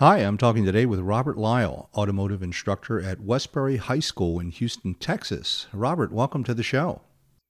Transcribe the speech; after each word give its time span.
Hi, 0.00 0.18
I'm 0.18 0.38
talking 0.38 0.64
today 0.64 0.86
with 0.86 1.00
Robert 1.00 1.36
Lyle, 1.36 1.90
automotive 1.92 2.40
instructor 2.40 3.02
at 3.02 3.18
Westbury 3.18 3.78
High 3.78 3.98
School 3.98 4.38
in 4.38 4.50
Houston, 4.50 4.94
Texas. 4.94 5.66
Robert, 5.72 6.12
welcome 6.12 6.44
to 6.44 6.54
the 6.54 6.62
show. 6.62 7.00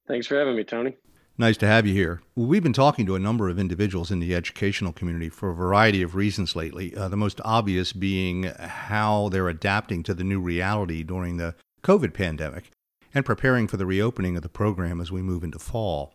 Thanks 0.06 0.26
for 0.26 0.38
having 0.38 0.56
me, 0.56 0.64
Tony. 0.64 0.96
Nice 1.36 1.58
to 1.58 1.66
have 1.66 1.86
you 1.86 1.92
here. 1.92 2.22
We've 2.36 2.62
been 2.62 2.72
talking 2.72 3.04
to 3.04 3.14
a 3.14 3.18
number 3.18 3.50
of 3.50 3.58
individuals 3.58 4.10
in 4.10 4.18
the 4.18 4.34
educational 4.34 4.94
community 4.94 5.28
for 5.28 5.50
a 5.50 5.54
variety 5.54 6.00
of 6.00 6.14
reasons 6.14 6.56
lately, 6.56 6.96
uh, 6.96 7.08
the 7.08 7.18
most 7.18 7.38
obvious 7.44 7.92
being 7.92 8.44
how 8.44 9.28
they're 9.28 9.50
adapting 9.50 10.02
to 10.04 10.14
the 10.14 10.24
new 10.24 10.40
reality 10.40 11.02
during 11.02 11.36
the 11.36 11.54
COVID 11.82 12.14
pandemic 12.14 12.70
and 13.12 13.26
preparing 13.26 13.68
for 13.68 13.76
the 13.76 13.84
reopening 13.84 14.36
of 14.36 14.42
the 14.42 14.48
program 14.48 15.02
as 15.02 15.12
we 15.12 15.20
move 15.20 15.44
into 15.44 15.58
fall. 15.58 16.14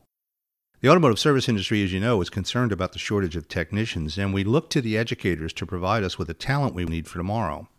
The 0.83 0.89
automotive 0.89 1.17
service 1.17 1.47
industry, 1.47 1.81
as 1.81 1.93
you 1.93 2.01
know, 2.01 2.19
is 2.21 2.29
concerned 2.29 2.73
about 2.73 2.91
the 2.91 2.99
shortage 2.99 3.37
of 3.37 3.47
technicians, 3.47 4.17
and 4.17 4.33
we 4.33 4.43
look 4.43 4.69
to 4.71 4.81
the 4.81 4.97
educators 4.97 5.53
to 5.53 5.65
provide 5.65 6.03
us 6.03 6.19
with 6.19 6.27
the 6.27 6.33
talent 6.33 6.75
we 6.75 6.83
need 6.83 7.07
for 7.07 7.19
tomorrow. 7.19 7.69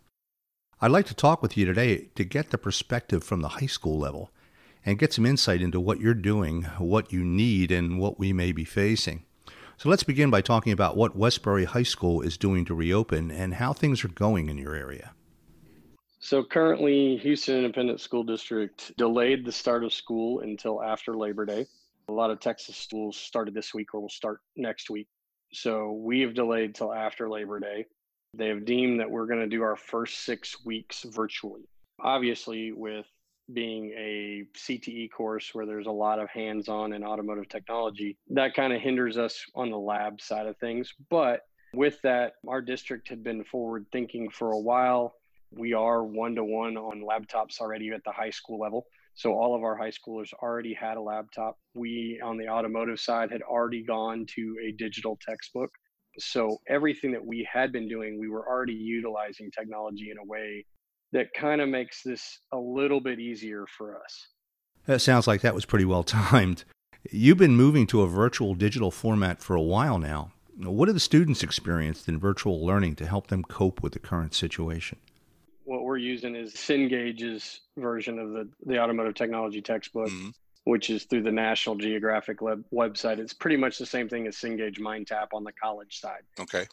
I'd 0.81 0.89
like 0.89 1.05
to 1.05 1.13
talk 1.13 1.43
with 1.43 1.55
you 1.55 1.65
today 1.65 2.09
to 2.15 2.23
get 2.23 2.49
the 2.49 2.57
perspective 2.57 3.23
from 3.23 3.41
the 3.41 3.49
high 3.49 3.67
school 3.67 3.99
level 3.99 4.31
and 4.83 4.97
get 4.97 5.13
some 5.13 5.23
insight 5.27 5.61
into 5.61 5.79
what 5.79 5.99
you're 5.99 6.15
doing, 6.15 6.63
what 6.79 7.13
you 7.13 7.23
need, 7.23 7.71
and 7.71 7.99
what 7.99 8.17
we 8.17 8.33
may 8.33 8.51
be 8.51 8.65
facing. 8.65 9.23
So 9.77 9.87
let's 9.87 10.01
begin 10.01 10.31
by 10.31 10.41
talking 10.41 10.73
about 10.73 10.97
what 10.97 11.15
Westbury 11.15 11.65
High 11.65 11.83
School 11.83 12.21
is 12.21 12.37
doing 12.37 12.65
to 12.65 12.73
reopen 12.73 13.29
and 13.29 13.53
how 13.53 13.71
things 13.71 14.03
are 14.03 14.07
going 14.07 14.49
in 14.49 14.57
your 14.57 14.73
area. 14.73 15.11
So 16.17 16.43
currently, 16.43 17.17
Houston 17.17 17.57
Independent 17.57 18.01
School 18.01 18.23
District 18.23 18.97
delayed 18.97 19.45
the 19.45 19.51
start 19.51 19.83
of 19.83 19.93
school 19.93 20.39
until 20.39 20.81
after 20.81 21.15
Labor 21.15 21.45
Day. 21.45 21.67
A 22.07 22.11
lot 22.11 22.31
of 22.31 22.39
Texas 22.39 22.77
schools 22.77 23.17
started 23.17 23.53
this 23.53 23.73
week 23.73 23.93
or 23.93 24.01
will 24.01 24.09
start 24.09 24.39
next 24.55 24.89
week. 24.89 25.07
So 25.53 25.93
we 25.93 26.21
have 26.21 26.33
delayed 26.33 26.75
till 26.75 26.93
after 26.93 27.29
Labor 27.29 27.59
Day. 27.59 27.85
They 28.33 28.47
have 28.49 28.65
deemed 28.65 28.99
that 28.99 29.09
we're 29.09 29.27
going 29.27 29.39
to 29.39 29.47
do 29.47 29.63
our 29.63 29.75
first 29.75 30.25
six 30.25 30.63
weeks 30.65 31.03
virtually. 31.03 31.61
Obviously, 31.99 32.71
with 32.73 33.05
being 33.53 33.91
a 33.91 34.43
CTE 34.57 35.11
course 35.11 35.53
where 35.53 35.65
there's 35.65 35.85
a 35.87 35.91
lot 35.91 36.19
of 36.19 36.29
hands 36.29 36.67
on 36.67 36.93
in 36.93 37.03
automotive 37.03 37.47
technology, 37.47 38.17
that 38.31 38.53
kind 38.53 38.73
of 38.73 38.81
hinders 38.81 39.17
us 39.17 39.45
on 39.55 39.69
the 39.69 39.77
lab 39.77 40.19
side 40.19 40.47
of 40.47 40.57
things. 40.57 40.93
But 41.09 41.41
with 41.73 42.01
that, 42.03 42.33
our 42.47 42.61
district 42.61 43.07
had 43.07 43.23
been 43.23 43.43
forward 43.43 43.85
thinking 43.91 44.29
for 44.29 44.51
a 44.51 44.59
while. 44.59 45.15
We 45.51 45.73
are 45.73 46.03
one 46.03 46.35
to 46.35 46.43
one 46.43 46.75
on 46.75 47.01
laptops 47.01 47.61
already 47.61 47.91
at 47.91 48.03
the 48.03 48.11
high 48.11 48.31
school 48.31 48.59
level. 48.59 48.87
So 49.15 49.33
all 49.33 49.55
of 49.55 49.63
our 49.63 49.77
high 49.77 49.91
schoolers 49.91 50.33
already 50.33 50.73
had 50.73 50.97
a 50.97 51.01
laptop. 51.01 51.57
We 51.73 52.19
on 52.23 52.37
the 52.37 52.49
automotive 52.49 52.99
side 52.99 53.31
had 53.31 53.41
already 53.41 53.83
gone 53.83 54.25
to 54.35 54.55
a 54.67 54.73
digital 54.73 55.17
textbook. 55.25 55.71
So 56.19 56.57
everything 56.67 57.11
that 57.13 57.25
we 57.25 57.47
had 57.51 57.71
been 57.71 57.87
doing, 57.87 58.19
we 58.19 58.29
were 58.29 58.47
already 58.47 58.73
utilizing 58.73 59.51
technology 59.51 60.09
in 60.11 60.17
a 60.17 60.25
way 60.25 60.65
that 61.13 61.27
kind 61.33 61.61
of 61.61 61.69
makes 61.69 62.03
this 62.03 62.39
a 62.51 62.57
little 62.57 62.99
bit 62.99 63.19
easier 63.19 63.65
for 63.77 63.97
us. 64.01 64.27
That 64.85 64.99
sounds 64.99 65.27
like 65.27 65.41
that 65.41 65.55
was 65.55 65.65
pretty 65.65 65.85
well 65.85 66.03
timed. 66.31 66.65
You've 67.09 67.37
been 67.37 67.55
moving 67.55 67.87
to 67.87 68.01
a 68.01 68.07
virtual 68.07 68.53
digital 68.53 68.91
format 68.91 69.41
for 69.41 69.55
a 69.55 69.61
while 69.61 69.97
now. 69.97 70.31
What 70.57 70.87
have 70.87 70.95
the 70.95 71.01
students 71.01 71.43
experienced 71.43 72.07
in 72.07 72.19
virtual 72.19 72.65
learning 72.65 72.95
to 72.95 73.05
help 73.05 73.27
them 73.27 73.43
cope 73.43 73.81
with 73.81 73.93
the 73.93 73.99
current 73.99 74.33
situation? 74.33 74.97
We're 75.95 75.99
using 75.99 76.35
is 76.35 76.53
Cengage's 76.53 77.61
version 77.77 78.19
of 78.19 78.31
the, 78.31 78.49
the 78.65 78.77
automotive 78.81 79.15
technology 79.15 79.61
textbook, 79.61 80.09
mm-hmm. 80.09 80.29
which 80.65 80.89
is 80.89 81.05
through 81.05 81.23
the 81.23 81.31
National 81.31 81.75
Geographic 81.75 82.41
web, 82.41 82.65
website. 82.73 83.17
It's 83.17 83.31
pretty 83.31 83.55
much 83.55 83.77
the 83.77 83.85
same 83.85 84.09
thing 84.09 84.27
as 84.27 84.35
Cengage 84.35 84.77
MindTap 84.77 85.27
on 85.33 85.45
the 85.45 85.53
college 85.53 86.01
side. 86.01 86.23
Okay. 86.37 86.67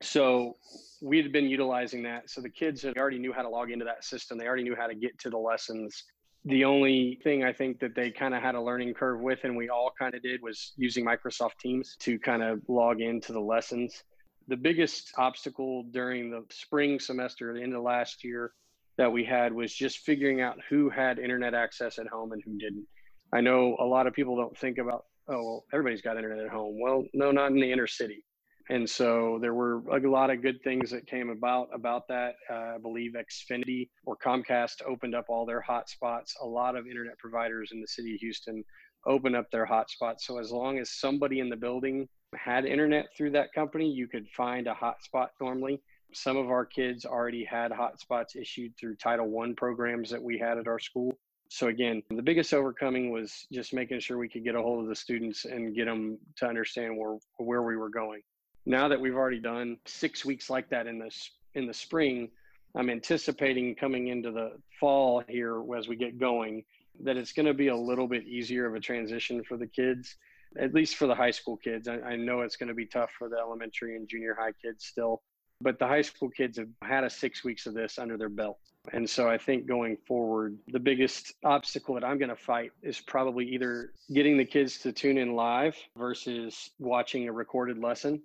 So 0.00 0.54
we 1.02 1.20
had 1.20 1.32
been 1.32 1.48
utilizing 1.48 2.04
that. 2.04 2.30
So 2.30 2.40
the 2.40 2.48
kids 2.48 2.80
had 2.82 2.96
already 2.96 3.18
knew 3.18 3.32
how 3.32 3.42
to 3.42 3.48
log 3.48 3.72
into 3.72 3.84
that 3.84 4.04
system. 4.04 4.38
They 4.38 4.46
already 4.46 4.62
knew 4.62 4.76
how 4.76 4.86
to 4.86 4.94
get 4.94 5.18
to 5.18 5.30
the 5.30 5.38
lessons. 5.38 6.04
The 6.44 6.64
only 6.64 7.18
thing 7.24 7.42
I 7.42 7.52
think 7.52 7.80
that 7.80 7.96
they 7.96 8.12
kind 8.12 8.32
of 8.32 8.40
had 8.40 8.54
a 8.54 8.60
learning 8.60 8.94
curve 8.94 9.20
with, 9.20 9.40
and 9.42 9.56
we 9.56 9.70
all 9.70 9.90
kind 9.98 10.14
of 10.14 10.22
did, 10.22 10.40
was 10.40 10.72
using 10.76 11.04
Microsoft 11.04 11.58
Teams 11.60 11.96
to 11.98 12.16
kind 12.20 12.44
of 12.44 12.60
log 12.68 13.00
into 13.00 13.32
the 13.32 13.40
lessons 13.40 14.04
the 14.48 14.56
biggest 14.56 15.12
obstacle 15.18 15.84
during 15.90 16.30
the 16.30 16.42
spring 16.50 16.98
semester, 16.98 17.52
the 17.52 17.62
end 17.62 17.74
of 17.74 17.82
last 17.82 18.24
year, 18.24 18.52
that 18.98 19.10
we 19.10 19.24
had 19.24 19.52
was 19.52 19.72
just 19.72 20.00
figuring 20.00 20.40
out 20.40 20.58
who 20.68 20.90
had 20.90 21.18
internet 21.18 21.54
access 21.54 21.98
at 21.98 22.06
home 22.08 22.32
and 22.32 22.42
who 22.44 22.58
didn't. 22.58 22.86
I 23.32 23.40
know 23.40 23.76
a 23.80 23.84
lot 23.84 24.06
of 24.06 24.12
people 24.12 24.36
don't 24.36 24.56
think 24.58 24.78
about, 24.78 25.04
oh, 25.28 25.42
well, 25.42 25.64
everybody's 25.72 26.02
got 26.02 26.16
internet 26.16 26.44
at 26.44 26.50
home. 26.50 26.78
Well, 26.80 27.04
no, 27.14 27.30
not 27.30 27.52
in 27.52 27.60
the 27.60 27.72
inner 27.72 27.86
city. 27.86 28.24
And 28.70 28.88
so 28.88 29.38
there 29.40 29.54
were 29.54 29.82
a 29.88 30.10
lot 30.10 30.30
of 30.30 30.42
good 30.42 30.62
things 30.62 30.90
that 30.90 31.06
came 31.06 31.30
about 31.30 31.68
about 31.72 32.06
that. 32.08 32.34
Uh, 32.50 32.74
I 32.74 32.78
believe 32.82 33.12
Xfinity 33.12 33.88
or 34.04 34.16
Comcast 34.16 34.82
opened 34.86 35.14
up 35.14 35.26
all 35.30 35.46
their 35.46 35.64
hotspots. 35.66 36.32
A 36.42 36.46
lot 36.46 36.76
of 36.76 36.86
internet 36.86 37.16
providers 37.18 37.70
in 37.72 37.80
the 37.80 37.86
city 37.86 38.14
of 38.14 38.20
Houston 38.20 38.62
opened 39.06 39.36
up 39.36 39.50
their 39.50 39.66
hotspots. 39.66 40.20
So 40.20 40.38
as 40.38 40.50
long 40.50 40.78
as 40.78 40.98
somebody 40.98 41.40
in 41.40 41.48
the 41.48 41.56
building 41.56 42.08
had 42.36 42.66
internet 42.66 43.06
through 43.16 43.30
that 43.30 43.54
company, 43.54 43.90
you 43.90 44.06
could 44.06 44.26
find 44.36 44.66
a 44.66 44.74
hotspot 44.74 45.28
normally. 45.40 45.80
Some 46.12 46.36
of 46.36 46.50
our 46.50 46.64
kids 46.64 47.04
already 47.04 47.44
had 47.44 47.70
hotspots 47.70 48.36
issued 48.36 48.76
through 48.76 48.96
Title 48.96 49.28
One 49.28 49.54
programs 49.54 50.10
that 50.10 50.22
we 50.22 50.38
had 50.38 50.58
at 50.58 50.66
our 50.66 50.78
school. 50.78 51.18
So 51.50 51.68
again, 51.68 52.02
the 52.10 52.22
biggest 52.22 52.52
overcoming 52.52 53.10
was 53.10 53.46
just 53.52 53.72
making 53.72 54.00
sure 54.00 54.18
we 54.18 54.28
could 54.28 54.44
get 54.44 54.54
a 54.54 54.62
hold 54.62 54.82
of 54.82 54.88
the 54.88 54.94
students 54.94 55.44
and 55.44 55.74
get 55.74 55.86
them 55.86 56.18
to 56.36 56.46
understand 56.46 56.96
where 56.96 57.18
where 57.38 57.62
we 57.62 57.76
were 57.76 57.88
going. 57.88 58.20
Now 58.66 58.88
that 58.88 59.00
we've 59.00 59.16
already 59.16 59.40
done 59.40 59.78
six 59.86 60.24
weeks 60.24 60.50
like 60.50 60.68
that 60.70 60.86
in 60.86 60.98
this 60.98 61.30
in 61.54 61.66
the 61.66 61.74
spring, 61.74 62.30
I'm 62.74 62.90
anticipating 62.90 63.74
coming 63.74 64.08
into 64.08 64.30
the 64.30 64.52
fall 64.78 65.22
here 65.26 65.62
as 65.76 65.88
we 65.88 65.96
get 65.96 66.18
going 66.18 66.64
that 67.00 67.16
it's 67.16 67.32
going 67.32 67.46
to 67.46 67.54
be 67.54 67.68
a 67.68 67.76
little 67.76 68.08
bit 68.08 68.26
easier 68.26 68.66
of 68.66 68.74
a 68.74 68.80
transition 68.80 69.42
for 69.44 69.56
the 69.56 69.66
kids 69.66 70.16
at 70.56 70.74
least 70.74 70.96
for 70.96 71.06
the 71.06 71.14
high 71.14 71.30
school 71.30 71.56
kids. 71.56 71.88
I, 71.88 72.00
I 72.00 72.16
know 72.16 72.40
it's 72.40 72.56
going 72.56 72.68
to 72.68 72.74
be 72.74 72.86
tough 72.86 73.10
for 73.18 73.28
the 73.28 73.36
elementary 73.36 73.96
and 73.96 74.08
junior 74.08 74.36
high 74.38 74.52
kids 74.62 74.84
still, 74.84 75.22
but 75.60 75.78
the 75.78 75.86
high 75.86 76.02
school 76.02 76.30
kids 76.30 76.58
have 76.58 76.68
had 76.82 77.04
a 77.04 77.10
six 77.10 77.44
weeks 77.44 77.66
of 77.66 77.74
this 77.74 77.98
under 77.98 78.16
their 78.16 78.28
belt. 78.28 78.58
And 78.92 79.08
so 79.08 79.28
I 79.28 79.38
think 79.38 79.66
going 79.66 79.98
forward, 80.06 80.56
the 80.68 80.78
biggest 80.78 81.34
obstacle 81.44 81.94
that 81.94 82.04
I'm 82.04 82.18
going 82.18 82.30
to 82.30 82.36
fight 82.36 82.70
is 82.82 83.00
probably 83.00 83.46
either 83.48 83.92
getting 84.12 84.38
the 84.38 84.44
kids 84.44 84.78
to 84.78 84.92
tune 84.92 85.18
in 85.18 85.34
live 85.34 85.76
versus 85.96 86.70
watching 86.78 87.28
a 87.28 87.32
recorded 87.32 87.78
lesson. 87.78 88.22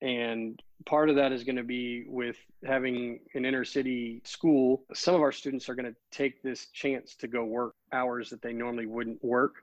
And 0.00 0.58
part 0.86 1.10
of 1.10 1.16
that 1.16 1.32
is 1.32 1.44
going 1.44 1.56
to 1.56 1.64
be 1.64 2.04
with 2.06 2.36
having 2.64 3.20
an 3.34 3.44
inner 3.44 3.64
city 3.64 4.22
school. 4.24 4.84
Some 4.94 5.14
of 5.14 5.20
our 5.20 5.32
students 5.32 5.68
are 5.68 5.74
going 5.74 5.92
to 5.92 5.96
take 6.10 6.42
this 6.42 6.66
chance 6.68 7.14
to 7.16 7.28
go 7.28 7.44
work 7.44 7.74
hours 7.92 8.30
that 8.30 8.40
they 8.40 8.54
normally 8.54 8.86
wouldn't 8.86 9.22
work 9.22 9.56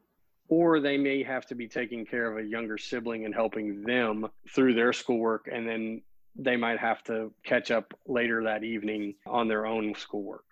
or 0.50 0.80
they 0.80 0.98
may 0.98 1.24
have 1.24 1.46
to 1.46 1.56
be 1.56 1.68
taking 1.68 2.06
care 2.06 2.32
of 2.32 2.38
a 2.38 2.48
younger 2.48 2.78
sibling 2.78 3.26
and 3.26 3.34
helping 3.34 3.84
them 3.84 4.28
through 4.54 4.74
their 4.74 4.94
schoolwork 4.94 5.50
and 5.52 5.68
then 5.68 6.02
they 6.38 6.56
might 6.56 6.80
have 6.80 7.04
to 7.06 7.32
catch 7.44 7.72
up 7.72 7.94
later 8.06 8.44
that 8.44 8.64
evening 8.64 9.16
on 9.26 9.48
their 9.48 9.66
own 9.66 9.96
schoolwork. 9.96 10.46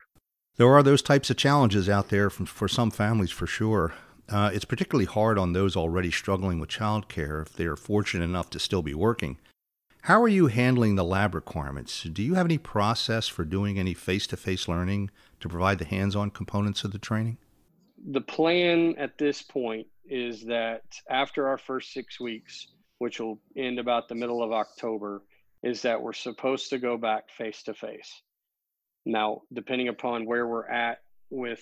There 0.58 0.74
are 0.74 0.84
those 0.84 1.02
types 1.02 1.30
of 1.30 1.38
challenges 1.38 1.90
out 1.90 2.10
there 2.10 2.30
for, 2.30 2.46
for 2.46 2.68
some 2.68 2.92
families 2.92 3.32
for 3.32 3.46
sure. 3.46 3.94
Uh, 4.28 4.50
it's 4.54 4.66
particularly 4.66 5.06
hard 5.06 5.38
on 5.38 5.54
those 5.54 5.76
already 5.76 6.10
struggling 6.10 6.60
with 6.60 6.70
childcare 6.70 7.42
if 7.42 7.54
they 7.54 7.66
are 7.66 7.76
fortunate 7.76 8.24
enough 8.24 8.50
to 8.52 8.60
still 8.60 8.82
be 8.82 8.94
working. 8.94 9.38
How 10.04 10.22
are 10.22 10.28
you 10.28 10.48
handling 10.48 10.96
the 10.96 11.04
lab 11.04 11.36
requirements? 11.36 12.04
Do 12.04 12.24
you 12.24 12.36
have 12.36 12.46
any 12.46 12.58
process 12.58 13.28
for 13.28 13.44
doing 13.44 13.78
any 13.78 13.94
face-to-face 13.94 14.68
learning 14.68 15.10
to 15.40 15.50
provide 15.50 15.80
the 15.80 15.86
hands-on 15.86 16.30
components 16.32 16.84
of 16.84 16.92
the 16.92 17.00
training? 17.00 17.38
The 18.12 18.22
plan 18.22 18.96
at 18.98 19.18
this 19.18 19.42
point 19.42 19.88
is 20.08 20.44
that 20.46 20.84
after 21.10 21.48
our 21.48 21.58
first 21.58 21.92
six 21.92 22.20
weeks, 22.20 22.68
which 23.00 23.20
will 23.20 23.40
end 23.58 23.80
about 23.80 24.08
the 24.08 24.16
middle 24.16 24.44
of 24.44 24.52
October, 24.52 25.24
is 25.66 25.82
that 25.82 26.00
we're 26.00 26.14
supposed 26.14 26.70
to 26.70 26.78
go 26.78 26.96
back 26.96 27.30
face 27.32 27.64
to 27.64 27.74
face. 27.74 28.22
Now, 29.04 29.42
depending 29.52 29.88
upon 29.88 30.28
where 30.28 30.48
we're 30.48 30.68
at 30.68 31.00
with 31.32 31.62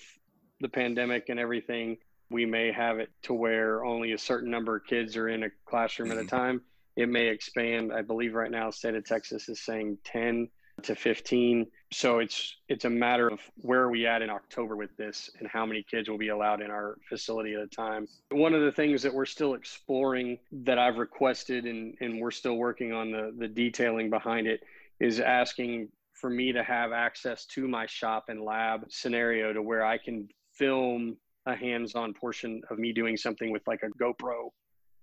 the 0.60 0.68
pandemic 0.68 1.30
and 1.30 1.40
everything, 1.40 1.96
we 2.30 2.44
may 2.44 2.70
have 2.70 2.98
it 2.98 3.08
to 3.22 3.32
where 3.32 3.82
only 3.82 4.12
a 4.12 4.18
certain 4.18 4.50
number 4.50 4.76
of 4.76 4.84
kids 4.86 5.16
are 5.16 5.28
in 5.28 5.44
a 5.44 5.48
classroom 5.66 6.10
mm-hmm. 6.10 6.18
at 6.18 6.24
a 6.24 6.26
mm-hmm. 6.26 6.36
time. 6.36 6.60
It 6.96 7.08
may 7.08 7.28
expand. 7.28 7.92
I 7.94 8.02
believe 8.02 8.34
right 8.34 8.50
now, 8.50 8.70
state 8.70 8.94
of 8.94 9.06
Texas 9.06 9.48
is 9.48 9.64
saying 9.64 9.96
10 10.04 10.48
to 10.82 10.94
15. 10.94 11.66
So 11.92 12.18
it's 12.18 12.56
it's 12.68 12.84
a 12.84 12.90
matter 12.90 13.28
of 13.28 13.40
where 13.56 13.80
are 13.80 13.90
we 13.90 14.06
at 14.06 14.22
in 14.22 14.30
October 14.30 14.76
with 14.76 14.96
this 14.96 15.30
and 15.38 15.48
how 15.48 15.64
many 15.64 15.82
kids 15.82 16.08
will 16.08 16.18
be 16.18 16.28
allowed 16.28 16.60
in 16.60 16.70
our 16.70 16.96
facility 17.08 17.54
at 17.54 17.60
a 17.60 17.66
time. 17.66 18.06
One 18.30 18.54
of 18.54 18.62
the 18.62 18.72
things 18.72 19.02
that 19.02 19.14
we're 19.14 19.26
still 19.26 19.54
exploring 19.54 20.38
that 20.52 20.78
I've 20.78 20.98
requested 20.98 21.64
and, 21.64 21.94
and 22.00 22.20
we're 22.20 22.30
still 22.30 22.56
working 22.56 22.92
on 22.92 23.10
the, 23.10 23.32
the 23.38 23.48
detailing 23.48 24.10
behind 24.10 24.46
it 24.46 24.60
is 25.00 25.20
asking 25.20 25.88
for 26.12 26.30
me 26.30 26.52
to 26.52 26.62
have 26.62 26.92
access 26.92 27.44
to 27.46 27.68
my 27.68 27.86
shop 27.86 28.24
and 28.28 28.40
lab 28.40 28.86
scenario 28.88 29.52
to 29.52 29.62
where 29.62 29.84
I 29.84 29.98
can 29.98 30.28
film 30.52 31.16
a 31.46 31.54
hands-on 31.54 32.14
portion 32.14 32.62
of 32.70 32.78
me 32.78 32.92
doing 32.92 33.16
something 33.16 33.50
with 33.50 33.62
like 33.66 33.82
a 33.82 33.90
GoPro 34.02 34.50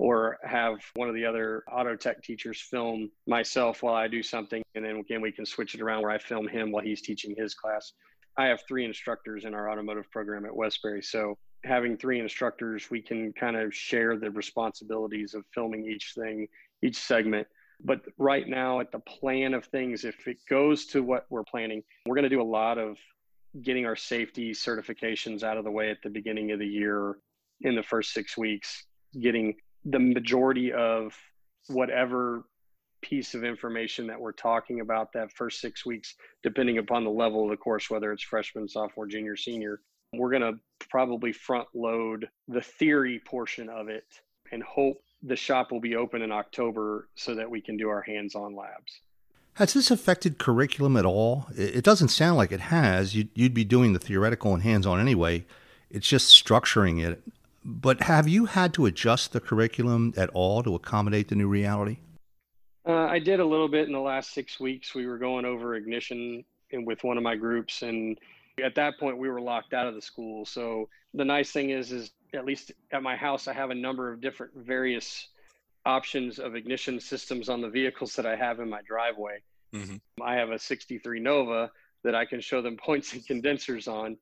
or 0.02 0.40
have 0.44 0.80
one 0.96 1.08
of 1.08 1.14
the 1.14 1.24
other 1.24 1.64
auto 1.72 1.96
tech 1.96 2.24
teachers 2.24 2.60
film 2.60 3.12
myself 3.28 3.84
while 3.84 3.94
I 3.94 4.08
do 4.08 4.24
something. 4.24 4.64
And 4.74 4.84
then 4.84 4.96
again, 4.96 5.22
we 5.22 5.32
can 5.32 5.46
switch 5.46 5.76
it 5.76 5.82
around 5.82 6.02
where 6.02 6.10
I 6.10 6.18
film 6.18 6.48
him 6.48 6.72
while 6.72 6.84
he's 6.84 7.04
teaching 7.04 7.36
his 7.38 7.54
class. 7.54 7.94
I 8.36 8.48
have 8.48 8.62
three 8.68 8.84
instructors 8.84 9.46
in 9.46 9.54
our 9.54 9.70
automotive 9.70 10.10
program 10.10 10.44
at 10.46 10.56
Westbury. 10.56 11.04
So 11.04 11.38
having 11.64 11.98
three 11.98 12.20
instructors, 12.20 12.90
we 12.90 13.00
can 13.00 13.32
kind 13.34 13.56
of 13.56 13.76
share 13.76 14.18
the 14.18 14.32
responsibilities 14.32 15.36
of 15.36 15.46
filming 15.54 15.86
each 15.86 16.14
thing, 16.18 16.48
each 16.82 16.98
segment. 16.98 17.46
But 17.84 18.02
right 18.18 18.48
now, 18.48 18.80
at 18.80 18.92
the 18.92 19.02
plan 19.02 19.54
of 19.54 19.66
things, 19.66 20.04
if 20.04 20.28
it 20.28 20.38
goes 20.50 20.88
to 20.88 21.04
what 21.04 21.28
we're 21.30 21.44
planning, 21.44 21.84
we're 22.08 22.16
going 22.16 22.24
to 22.24 22.30
do 22.30 22.42
a 22.42 22.44
lot 22.44 22.80
of 22.80 22.98
getting 23.62 23.86
our 23.86 23.96
safety 23.96 24.52
certifications 24.54 25.44
out 25.44 25.58
of 25.58 25.64
the 25.64 25.72
way 25.72 25.92
at 25.92 26.02
the 26.04 26.10
beginning 26.10 26.54
of 26.54 26.58
the 26.58 26.66
year 26.66 27.18
in 27.60 27.76
the 27.76 27.84
first 27.84 28.14
six 28.14 28.36
weeks, 28.36 28.88
getting 29.22 29.54
the 29.86 30.00
majority 30.00 30.72
of 30.72 31.16
whatever 31.68 32.44
piece 33.02 33.34
of 33.34 33.44
information 33.44 34.08
that 34.08 34.20
we're 34.20 34.32
talking 34.32 34.80
about 34.80 35.14
that 35.14 35.32
first 35.32 35.60
six 35.60 35.86
weeks, 35.86 36.16
depending 36.44 36.78
upon 36.78 37.04
the 37.04 37.10
level 37.10 37.44
of 37.44 37.50
the 37.50 37.58
course, 37.58 37.90
whether 37.90 38.12
it's 38.12 38.24
freshman, 38.24 38.68
sophomore, 38.68 39.08
junior, 39.08 39.36
senior, 39.36 39.82
we're 40.14 40.30
going 40.30 40.42
to 40.42 40.60
probably 40.90 41.32
front 41.32 41.68
load 41.74 42.30
the 42.48 42.62
theory 42.62 43.22
portion 43.26 43.70
of 43.70 43.88
it 43.88 44.06
and 44.52 44.62
hope 44.62 45.02
the 45.24 45.36
shop 45.36 45.72
will 45.72 45.80
be 45.80 45.96
open 45.96 46.22
in 46.22 46.32
October 46.32 47.08
so 47.16 47.36
that 47.36 47.50
we 47.50 47.62
can 47.62 47.78
do 47.78 47.90
our 47.90 48.02
hands 48.02 48.36
on 48.36 48.56
labs. 48.56 49.02
Has 49.56 49.74
this 49.74 49.92
affected 49.92 50.38
curriculum 50.38 50.96
at 50.96 51.06
all? 51.06 51.48
It 51.56 51.84
doesn't 51.84 52.10
sound 52.10 52.38
like 52.38 52.52
it 52.52 52.60
has. 52.62 53.16
You'd, 53.16 53.30
you'd 53.34 53.54
be 53.54 53.66
doing 53.66 53.94
the 53.94 54.00
theoretical 54.00 54.54
and 54.54 54.64
hands 54.64 54.86
on 54.86 55.00
anyway. 55.00 55.46
It's 55.90 56.08
just 56.08 56.32
structuring 56.32 57.04
it. 57.04 57.22
But 57.64 58.04
have 58.04 58.28
you 58.28 58.46
had 58.46 58.74
to 58.76 58.86
adjust 58.86 59.34
the 59.34 59.40
curriculum 59.40 60.14
at 60.18 60.30
all 60.30 60.64
to 60.64 60.76
accommodate 60.76 61.28
the 61.28 61.36
new 61.36 61.48
reality? 61.48 61.98
Uh, 62.88 63.06
I 63.06 63.20
did 63.20 63.40
a 63.40 63.46
little 63.46 63.68
bit 63.68 63.88
in 63.88 63.94
the 63.94 64.00
last 64.00 64.34
six 64.34 64.60
weeks. 64.60 64.96
We 64.96 65.06
were 65.06 65.20
going 65.20 65.46
over 65.46 65.76
ignition 65.76 66.44
in, 66.72 66.86
with 66.86 67.04
one 67.04 67.18
of 67.18 67.24
my 67.24 67.36
groups, 67.36 67.84
and 67.84 68.18
at 68.64 68.74
that 68.76 69.00
point, 69.00 69.18
we 69.18 69.30
were 69.30 69.42
locked 69.42 69.74
out 69.74 69.86
of 69.86 69.94
the 69.94 70.02
school. 70.02 70.46
So 70.46 70.90
the 71.14 71.26
nice 71.26 71.52
thing 71.52 71.70
is, 71.70 71.92
is 71.92 72.12
at 72.34 72.46
least 72.46 72.72
at 72.92 73.04
my 73.04 73.16
house, 73.16 73.48
I 73.48 73.54
have 73.54 73.70
a 73.70 73.76
number 73.76 74.12
of 74.12 74.22
different 74.22 74.54
various 74.56 75.28
options 75.86 76.40
of 76.40 76.56
ignition 76.56 77.00
systems 77.00 77.50
on 77.50 77.62
the 77.62 77.70
vehicles 77.70 78.16
that 78.16 78.26
I 78.26 78.36
have 78.36 78.60
in 78.60 78.70
my 78.70 78.82
driveway. 78.82 79.42
Mm-hmm. 79.74 79.98
I 80.22 80.36
have 80.36 80.50
a 80.50 80.60
63 80.60 81.20
Nova 81.20 81.72
that 82.04 82.16
I 82.16 82.26
can 82.26 82.42
show 82.42 82.62
them 82.62 82.78
points 82.84 83.14
and 83.14 83.26
condensers 83.26 83.88
on 83.88 84.18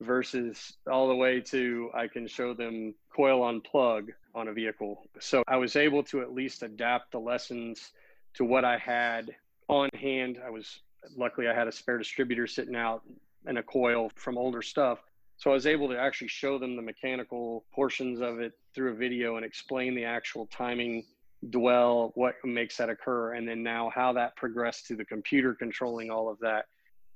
versus 0.00 0.74
all 0.90 1.08
the 1.08 1.14
way 1.14 1.40
to 1.40 1.90
I 1.94 2.08
can 2.08 2.26
show 2.26 2.54
them 2.54 2.94
coil 3.14 3.42
on 3.42 3.60
plug 3.60 4.10
on 4.34 4.48
a 4.48 4.52
vehicle. 4.52 5.04
So 5.20 5.42
I 5.46 5.56
was 5.56 5.76
able 5.76 6.02
to 6.04 6.22
at 6.22 6.32
least 6.32 6.62
adapt 6.62 7.12
the 7.12 7.18
lessons 7.18 7.92
to 8.34 8.44
what 8.44 8.64
I 8.64 8.78
had 8.78 9.34
on 9.68 9.90
hand. 9.94 10.38
I 10.44 10.50
was 10.50 10.80
luckily 11.16 11.48
I 11.48 11.54
had 11.54 11.68
a 11.68 11.72
spare 11.72 11.98
distributor 11.98 12.46
sitting 12.46 12.76
out 12.76 13.02
and 13.46 13.58
a 13.58 13.62
coil 13.62 14.10
from 14.14 14.38
older 14.38 14.62
stuff. 14.62 14.98
So 15.36 15.50
I 15.50 15.54
was 15.54 15.66
able 15.66 15.88
to 15.88 15.98
actually 15.98 16.28
show 16.28 16.58
them 16.58 16.76
the 16.76 16.82
mechanical 16.82 17.64
portions 17.72 18.20
of 18.20 18.40
it 18.40 18.52
through 18.74 18.92
a 18.92 18.94
video 18.94 19.36
and 19.36 19.44
explain 19.44 19.94
the 19.94 20.04
actual 20.04 20.46
timing 20.46 21.04
dwell, 21.50 22.12
what 22.14 22.36
makes 22.44 22.76
that 22.76 22.88
occur, 22.88 23.34
and 23.34 23.48
then 23.48 23.62
now 23.62 23.90
how 23.92 24.12
that 24.12 24.36
progressed 24.36 24.86
to 24.86 24.96
the 24.96 25.04
computer 25.04 25.54
controlling 25.54 26.10
all 26.10 26.28
of 26.28 26.38
that 26.38 26.66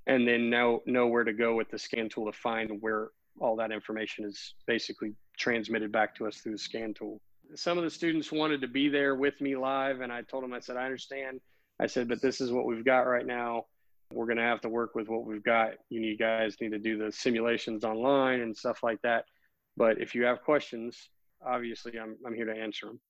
and 0.06 0.26
then 0.26 0.48
know 0.50 0.82
know 0.86 1.06
where 1.06 1.24
to 1.24 1.32
go 1.32 1.54
with 1.54 1.70
the 1.70 1.78
scan 1.78 2.08
tool 2.08 2.26
to 2.26 2.32
find 2.32 2.80
where 2.80 3.10
all 3.40 3.56
that 3.56 3.72
information 3.72 4.24
is 4.24 4.54
basically 4.66 5.12
transmitted 5.36 5.92
back 5.92 6.14
to 6.16 6.26
us 6.26 6.38
through 6.38 6.52
the 6.52 6.58
scan 6.58 6.94
tool. 6.94 7.20
Some 7.54 7.78
of 7.78 7.84
the 7.84 7.90
students 7.90 8.32
wanted 8.32 8.60
to 8.62 8.68
be 8.68 8.88
there 8.88 9.14
with 9.14 9.40
me 9.40 9.56
live, 9.56 10.00
and 10.00 10.12
I 10.12 10.22
told 10.22 10.42
them, 10.42 10.52
I 10.52 10.60
said, 10.60 10.76
I 10.76 10.84
understand. 10.84 11.40
I 11.78 11.86
said, 11.86 12.08
but 12.08 12.22
this 12.22 12.40
is 12.40 12.50
what 12.50 12.64
we've 12.64 12.84
got 12.84 13.02
right 13.02 13.26
now. 13.26 13.66
We're 14.12 14.26
going 14.26 14.38
to 14.38 14.42
have 14.42 14.60
to 14.62 14.68
work 14.68 14.94
with 14.94 15.08
what 15.08 15.26
we've 15.26 15.42
got. 15.42 15.72
You, 15.90 16.00
you 16.00 16.16
guys 16.16 16.56
need 16.60 16.70
to 16.70 16.78
do 16.78 16.96
the 16.96 17.12
simulations 17.12 17.84
online 17.84 18.40
and 18.40 18.56
stuff 18.56 18.82
like 18.82 19.00
that. 19.02 19.26
But 19.76 20.00
if 20.00 20.14
you 20.14 20.24
have 20.24 20.42
questions, 20.42 21.10
obviously 21.44 21.98
I'm, 21.98 22.16
I'm 22.26 22.34
here 22.34 22.46
to 22.46 22.58
answer 22.58 22.86
them. 22.86 23.00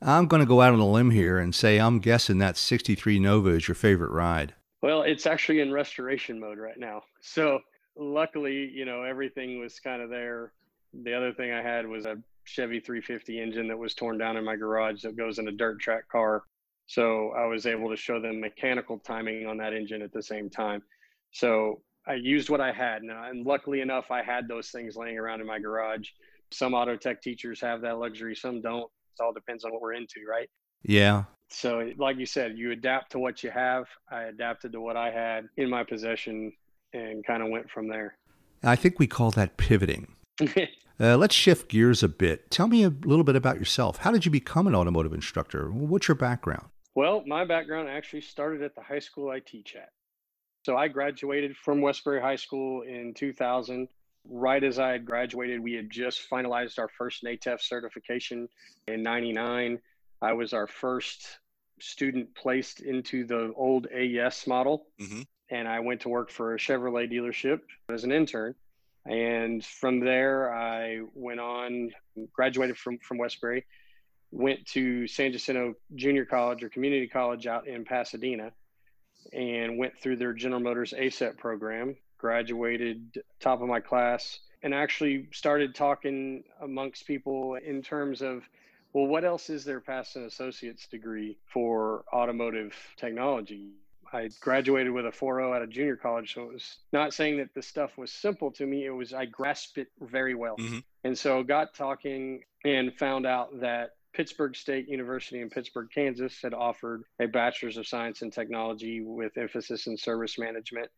I'm 0.00 0.26
going 0.26 0.40
to 0.40 0.46
go 0.46 0.60
out 0.60 0.72
on 0.72 0.80
a 0.80 0.88
limb 0.88 1.12
here 1.12 1.38
and 1.38 1.54
say 1.54 1.78
I'm 1.78 2.00
guessing 2.00 2.38
that 2.38 2.56
63 2.56 3.20
Nova 3.20 3.50
is 3.50 3.68
your 3.68 3.76
favorite 3.76 4.10
ride. 4.10 4.54
Well, 4.82 5.02
it's 5.02 5.26
actually 5.26 5.60
in 5.60 5.72
restoration 5.72 6.40
mode 6.40 6.58
right 6.58 6.78
now. 6.78 7.02
So 7.20 7.60
luckily, 7.96 8.68
you 8.74 8.84
know, 8.84 9.04
everything 9.04 9.60
was 9.60 9.78
kind 9.78 10.02
of 10.02 10.10
there. 10.10 10.52
The 10.92 11.14
other 11.14 11.32
thing 11.32 11.52
I 11.52 11.62
had 11.62 11.86
was 11.86 12.04
a 12.04 12.16
Chevy 12.44 12.80
350 12.80 13.40
engine 13.40 13.68
that 13.68 13.78
was 13.78 13.94
torn 13.94 14.18
down 14.18 14.36
in 14.36 14.44
my 14.44 14.56
garage 14.56 15.02
that 15.02 15.16
goes 15.16 15.38
in 15.38 15.46
a 15.46 15.52
dirt 15.52 15.80
track 15.80 16.08
car. 16.08 16.42
So 16.86 17.30
I 17.38 17.46
was 17.46 17.64
able 17.64 17.90
to 17.90 17.96
show 17.96 18.20
them 18.20 18.40
mechanical 18.40 18.98
timing 18.98 19.46
on 19.46 19.56
that 19.58 19.72
engine 19.72 20.02
at 20.02 20.12
the 20.12 20.22
same 20.22 20.50
time. 20.50 20.82
So 21.30 21.80
I 22.06 22.14
used 22.14 22.50
what 22.50 22.60
I 22.60 22.72
had. 22.72 23.02
And 23.02 23.46
luckily 23.46 23.80
enough, 23.80 24.10
I 24.10 24.22
had 24.22 24.48
those 24.48 24.70
things 24.70 24.96
laying 24.96 25.16
around 25.16 25.40
in 25.40 25.46
my 25.46 25.60
garage. 25.60 26.08
Some 26.50 26.74
auto 26.74 26.96
tech 26.96 27.22
teachers 27.22 27.60
have 27.60 27.82
that 27.82 27.98
luxury, 27.98 28.34
some 28.34 28.60
don't. 28.60 28.90
It 29.18 29.22
all 29.22 29.32
depends 29.32 29.64
on 29.64 29.72
what 29.72 29.80
we're 29.80 29.92
into, 29.94 30.20
right? 30.28 30.50
Yeah. 30.82 31.24
So 31.50 31.92
like 31.98 32.16
you 32.16 32.26
said 32.26 32.56
you 32.56 32.72
adapt 32.72 33.12
to 33.12 33.18
what 33.18 33.42
you 33.42 33.50
have. 33.50 33.86
I 34.10 34.24
adapted 34.24 34.72
to 34.72 34.80
what 34.80 34.96
i 34.96 35.10
had 35.10 35.48
in 35.56 35.68
my 35.68 35.84
possession 35.84 36.52
and 36.92 37.24
kind 37.26 37.42
of 37.42 37.48
went 37.50 37.70
from 37.70 37.88
there. 37.88 38.16
I 38.62 38.76
think 38.76 38.98
we 38.98 39.06
call 39.06 39.30
that 39.32 39.56
pivoting. 39.56 40.14
Uh, 41.00 41.16
let's 41.16 41.34
shift 41.34 41.68
gears 41.68 42.04
a 42.04 42.08
bit. 42.08 42.48
Tell 42.50 42.68
me 42.68 42.84
a 42.84 42.88
little 42.90 43.24
bit 43.24 43.34
about 43.34 43.58
yourself. 43.58 43.96
How 43.96 44.12
did 44.12 44.24
you 44.24 44.30
become 44.30 44.68
an 44.68 44.74
automotive 44.74 45.12
instructor? 45.12 45.68
What's 45.72 46.06
your 46.06 46.14
background? 46.14 46.68
Well 46.94 47.24
my 47.26 47.44
background 47.44 47.88
actually 47.88 48.20
started 48.20 48.62
at 48.62 48.74
the 48.74 48.82
high 48.82 49.00
school 49.00 49.30
i 49.30 49.40
teach 49.40 49.74
at. 49.74 49.88
So 50.64 50.76
i 50.76 50.86
graduated 50.88 51.56
from 51.56 51.80
westbury 51.80 52.20
high 52.20 52.36
school 52.36 52.82
in 52.82 53.14
2000 53.14 53.88
right 54.28 54.62
as 54.62 54.78
i 54.78 54.90
had 54.90 55.04
graduated 55.04 55.60
we 55.60 55.72
had 55.72 55.90
just 55.90 56.30
finalized 56.30 56.78
our 56.78 56.88
first 56.96 57.24
natef 57.24 57.60
certification 57.60 58.48
in 58.86 59.02
99 59.02 59.80
I 60.22 60.32
was 60.32 60.52
our 60.52 60.68
first 60.68 61.26
student 61.80 62.34
placed 62.34 62.80
into 62.80 63.26
the 63.26 63.52
old 63.56 63.88
AYES 63.92 64.46
model. 64.46 64.86
Mm-hmm. 65.00 65.22
And 65.50 65.68
I 65.68 65.80
went 65.80 66.02
to 66.02 66.08
work 66.08 66.30
for 66.30 66.54
a 66.54 66.58
Chevrolet 66.58 67.12
dealership 67.12 67.60
as 67.90 68.04
an 68.04 68.12
intern. 68.12 68.54
And 69.04 69.64
from 69.64 70.00
there, 70.00 70.54
I 70.54 71.00
went 71.12 71.40
on, 71.40 71.90
graduated 72.32 72.78
from, 72.78 72.98
from 72.98 73.18
Westbury, 73.18 73.64
went 74.30 74.64
to 74.68 75.08
San 75.08 75.32
Jacinto 75.32 75.74
Junior 75.96 76.24
College 76.24 76.62
or 76.62 76.68
Community 76.68 77.08
College 77.08 77.46
out 77.48 77.66
in 77.66 77.84
Pasadena, 77.84 78.52
and 79.32 79.76
went 79.76 79.98
through 79.98 80.16
their 80.16 80.32
General 80.32 80.60
Motors 80.60 80.94
ASEP 80.96 81.36
program, 81.36 81.96
graduated 82.16 83.22
top 83.40 83.60
of 83.60 83.68
my 83.68 83.80
class, 83.80 84.38
and 84.62 84.72
actually 84.72 85.28
started 85.32 85.74
talking 85.74 86.44
amongst 86.60 87.06
people 87.06 87.56
in 87.56 87.82
terms 87.82 88.22
of 88.22 88.48
well, 88.92 89.06
what 89.06 89.24
else 89.24 89.48
is 89.50 89.64
there 89.64 89.80
past 89.80 90.16
an 90.16 90.24
associate's 90.24 90.86
degree 90.86 91.38
for 91.46 92.04
automotive 92.12 92.74
technology? 92.96 93.70
I 94.12 94.28
graduated 94.40 94.92
with 94.92 95.06
a 95.06 95.10
4.0 95.10 95.56
out 95.56 95.62
of 95.62 95.70
junior 95.70 95.96
college, 95.96 96.34
so 96.34 96.42
it 96.42 96.52
was 96.52 96.78
not 96.92 97.14
saying 97.14 97.38
that 97.38 97.54
the 97.54 97.62
stuff 97.62 97.96
was 97.96 98.12
simple 98.12 98.50
to 98.52 98.66
me. 98.66 98.84
It 98.84 98.90
was 98.90 99.14
I 99.14 99.24
grasped 99.24 99.78
it 99.78 99.88
very 100.00 100.34
well, 100.34 100.56
mm-hmm. 100.58 100.80
and 101.04 101.16
so 101.16 101.42
got 101.42 101.74
talking 101.74 102.42
and 102.64 102.94
found 102.94 103.26
out 103.26 103.60
that 103.60 103.92
Pittsburgh 104.12 104.54
State 104.54 104.88
University 104.88 105.40
in 105.40 105.48
Pittsburgh, 105.48 105.88
Kansas, 105.92 106.40
had 106.42 106.52
offered 106.52 107.04
a 107.18 107.26
bachelor's 107.26 107.78
of 107.78 107.86
science 107.86 108.20
in 108.20 108.30
technology 108.30 109.00
with 109.00 109.36
emphasis 109.38 109.86
in 109.86 109.96
service 109.96 110.38
management. 110.38 110.90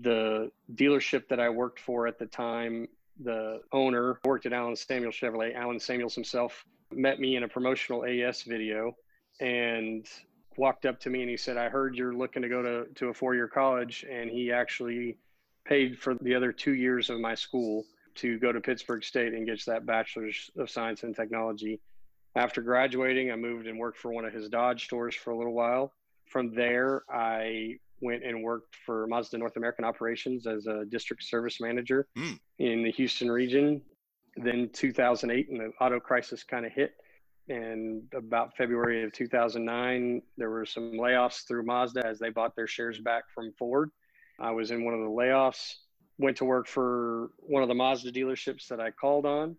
The 0.00 0.50
dealership 0.72 1.28
that 1.28 1.40
I 1.40 1.48
worked 1.48 1.80
for 1.80 2.06
at 2.06 2.18
the 2.18 2.26
time, 2.26 2.88
the 3.20 3.60
owner 3.72 4.20
worked 4.24 4.46
at 4.46 4.52
Allen 4.52 4.76
Samuel 4.76 5.10
Chevrolet. 5.10 5.56
Allen 5.56 5.80
Samuels 5.80 6.14
himself 6.14 6.64
met 6.96 7.20
me 7.20 7.36
in 7.36 7.42
a 7.42 7.48
promotional 7.48 8.04
AYES 8.04 8.42
video 8.42 8.96
and 9.40 10.06
walked 10.56 10.86
up 10.86 11.00
to 11.00 11.10
me 11.10 11.20
and 11.22 11.30
he 11.30 11.36
said, 11.36 11.56
I 11.56 11.68
heard 11.68 11.96
you're 11.96 12.14
looking 12.14 12.42
to 12.42 12.48
go 12.48 12.62
to, 12.62 12.86
to 12.94 13.08
a 13.08 13.14
four 13.14 13.34
year 13.34 13.48
college. 13.48 14.04
And 14.10 14.30
he 14.30 14.52
actually 14.52 15.16
paid 15.64 15.98
for 15.98 16.14
the 16.14 16.34
other 16.34 16.52
two 16.52 16.74
years 16.74 17.10
of 17.10 17.20
my 17.20 17.34
school 17.34 17.84
to 18.16 18.38
go 18.38 18.52
to 18.52 18.60
Pittsburgh 18.60 19.02
State 19.02 19.32
and 19.32 19.46
get 19.46 19.64
that 19.66 19.86
bachelor's 19.86 20.50
of 20.56 20.70
science 20.70 21.02
and 21.02 21.16
technology. 21.16 21.80
After 22.36 22.62
graduating, 22.62 23.30
I 23.30 23.36
moved 23.36 23.66
and 23.66 23.78
worked 23.78 23.98
for 23.98 24.12
one 24.12 24.24
of 24.24 24.32
his 24.32 24.48
Dodge 24.48 24.84
stores 24.84 25.14
for 25.14 25.30
a 25.30 25.36
little 25.36 25.52
while. 25.52 25.92
From 26.26 26.54
there, 26.54 27.02
I 27.08 27.78
went 28.00 28.24
and 28.24 28.42
worked 28.42 28.76
for 28.84 29.06
Mazda 29.06 29.38
North 29.38 29.56
American 29.56 29.84
Operations 29.84 30.46
as 30.46 30.66
a 30.66 30.84
district 30.84 31.22
service 31.22 31.60
manager 31.60 32.06
mm. 32.16 32.38
in 32.58 32.82
the 32.82 32.90
Houston 32.92 33.30
region. 33.30 33.80
Then 34.36 34.70
2008, 34.72 35.48
and 35.50 35.60
the 35.60 35.72
auto 35.80 36.00
crisis 36.00 36.42
kind 36.42 36.66
of 36.66 36.72
hit. 36.72 36.94
And 37.48 38.02
about 38.14 38.56
February 38.56 39.04
of 39.04 39.12
2009, 39.12 40.22
there 40.36 40.50
were 40.50 40.64
some 40.64 40.92
layoffs 40.92 41.46
through 41.46 41.64
Mazda 41.64 42.06
as 42.06 42.18
they 42.18 42.30
bought 42.30 42.56
their 42.56 42.66
shares 42.66 42.98
back 42.98 43.24
from 43.34 43.52
Ford. 43.58 43.90
I 44.40 44.50
was 44.50 44.70
in 44.70 44.84
one 44.84 44.94
of 44.94 45.00
the 45.00 45.06
layoffs, 45.06 45.74
went 46.18 46.38
to 46.38 46.44
work 46.44 46.66
for 46.66 47.30
one 47.38 47.62
of 47.62 47.68
the 47.68 47.74
Mazda 47.74 48.12
dealerships 48.12 48.66
that 48.68 48.80
I 48.80 48.90
called 48.90 49.26
on 49.26 49.56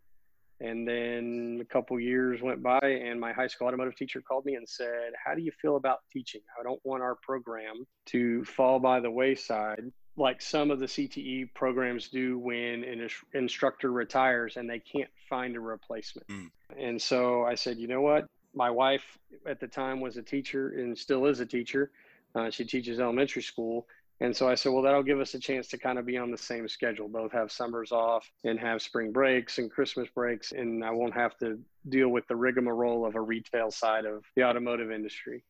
and 0.62 0.88
then 0.88 1.60
a 1.62 1.66
couple 1.66 2.00
years 2.00 2.42
went 2.42 2.64
by, 2.64 2.80
and 2.80 3.20
my 3.20 3.34
high 3.34 3.48
school 3.48 3.68
automotive 3.68 3.96
teacher 3.96 4.22
called 4.22 4.46
me 4.46 4.56
and 4.56 4.68
said, 4.68 5.12
How 5.24 5.36
do 5.36 5.42
you 5.42 5.52
feel 5.62 5.76
about 5.76 6.00
teaching? 6.12 6.42
I 6.60 6.64
don't 6.64 6.80
want 6.86 7.04
our 7.04 7.16
program 7.22 7.86
to 8.08 8.44
fall 8.46 8.80
by 8.80 9.00
the 9.00 9.12
wayside 9.12 9.92
like 10.18 10.42
some 10.42 10.72
of 10.72 10.80
the 10.80 10.86
CTE 10.86 11.54
programs 11.54 12.08
do 12.08 12.38
when 12.38 12.84
an 12.84 13.10
instructor 13.34 13.92
retires 13.92 14.58
and 14.58 14.70
they 14.70 14.80
can't 14.80 15.10
find 15.30 15.56
a 15.56 15.60
replacement. 15.60 16.28
Mm. 16.28 16.50
And 16.78 17.02
so 17.02 17.44
I 17.44 17.56
said, 17.56 17.78
You 17.78 17.88
know 17.88 18.02
what? 18.02 18.28
My 18.54 18.70
wife 18.70 19.18
at 19.46 19.60
the 19.60 19.68
time 19.68 20.00
was 20.00 20.18
a 20.18 20.24
teacher 20.24 20.70
and 20.70 20.98
still 20.98 21.26
is 21.26 21.40
a 21.42 21.46
teacher. 21.46 21.92
Uh, 22.34 22.50
she 22.50 22.66
teaches 22.66 23.00
elementary 23.00 23.42
school. 23.42 23.88
And 24.22 24.36
so 24.36 24.48
I 24.48 24.56
said, 24.56 24.72
well, 24.72 24.82
that'll 24.82 25.04
give 25.04 25.20
us 25.20 25.34
a 25.34 25.40
chance 25.40 25.68
to 25.70 25.78
kind 25.78 26.00
of 26.00 26.06
be 26.06 26.18
on 26.18 26.32
the 26.32 26.38
same 26.38 26.70
schedule, 26.70 27.10
both 27.10 27.34
have 27.34 27.52
summers 27.52 27.92
off 27.92 28.30
and 28.46 28.58
have 28.60 28.82
spring 28.82 29.12
breaks 29.12 29.58
and 29.58 29.70
Christmas 29.70 30.08
breaks. 30.16 30.54
And 30.54 30.86
I 30.86 30.92
won't 30.92 31.14
have 31.14 31.38
to 31.40 31.60
deal 31.90 32.08
with 32.08 32.26
the 32.28 32.36
rigmarole 32.36 33.06
of 33.06 33.16
a 33.16 33.22
retail 33.22 33.72
side 33.72 34.06
of 34.06 34.24
the 34.36 34.44
automotive 34.44 34.90
industry. 34.90 35.44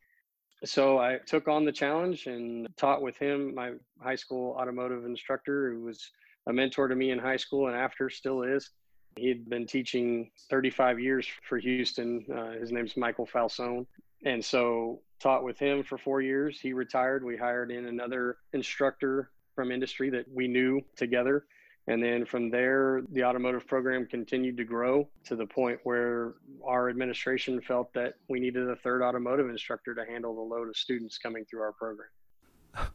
So 0.63 0.97
I 0.97 1.17
took 1.25 1.47
on 1.47 1.65
the 1.65 1.71
challenge 1.71 2.27
and 2.27 2.67
taught 2.77 3.01
with 3.01 3.17
him, 3.17 3.53
my 3.53 3.73
high 4.01 4.15
school 4.15 4.55
automotive 4.59 5.05
instructor, 5.05 5.71
who 5.71 5.81
was 5.81 6.11
a 6.47 6.53
mentor 6.53 6.87
to 6.87 6.95
me 6.95 7.11
in 7.11 7.19
high 7.19 7.37
school 7.37 7.67
and 7.67 7.75
after 7.75 8.09
still 8.09 8.43
is. 8.43 8.69
He'd 9.17 9.49
been 9.49 9.65
teaching 9.65 10.31
35 10.49 10.99
years 10.99 11.27
for 11.47 11.57
Houston. 11.57 12.25
Uh, 12.33 12.51
his 12.59 12.71
name's 12.71 12.97
Michael 12.97 13.25
Falsone. 13.25 13.85
And 14.25 14.43
so 14.43 15.01
taught 15.19 15.43
with 15.43 15.57
him 15.57 15.83
for 15.83 15.97
four 15.97 16.21
years. 16.21 16.59
He 16.59 16.73
retired. 16.73 17.23
We 17.23 17.37
hired 17.37 17.71
in 17.71 17.85
another 17.85 18.37
instructor 18.53 19.31
from 19.55 19.71
industry 19.71 20.09
that 20.09 20.25
we 20.33 20.47
knew 20.47 20.81
together. 20.97 21.45
And 21.87 22.03
then 22.03 22.25
from 22.25 22.49
there, 22.49 23.03
the 23.11 23.23
automotive 23.23 23.67
program 23.67 24.07
continued 24.07 24.57
to 24.57 24.63
grow 24.63 25.07
to 25.25 25.35
the 25.35 25.45
point 25.45 25.79
where 25.83 26.33
our 26.65 26.89
administration 26.89 27.61
felt 27.61 27.93
that 27.93 28.15
we 28.27 28.39
needed 28.39 28.67
a 28.67 28.75
third 28.77 29.03
automotive 29.03 29.49
instructor 29.49 29.93
to 29.93 30.03
handle 30.03 30.33
the 30.33 30.41
load 30.41 30.67
of 30.67 30.75
students 30.75 31.17
coming 31.19 31.45
through 31.45 31.61
our 31.61 31.73
program. 31.73 32.09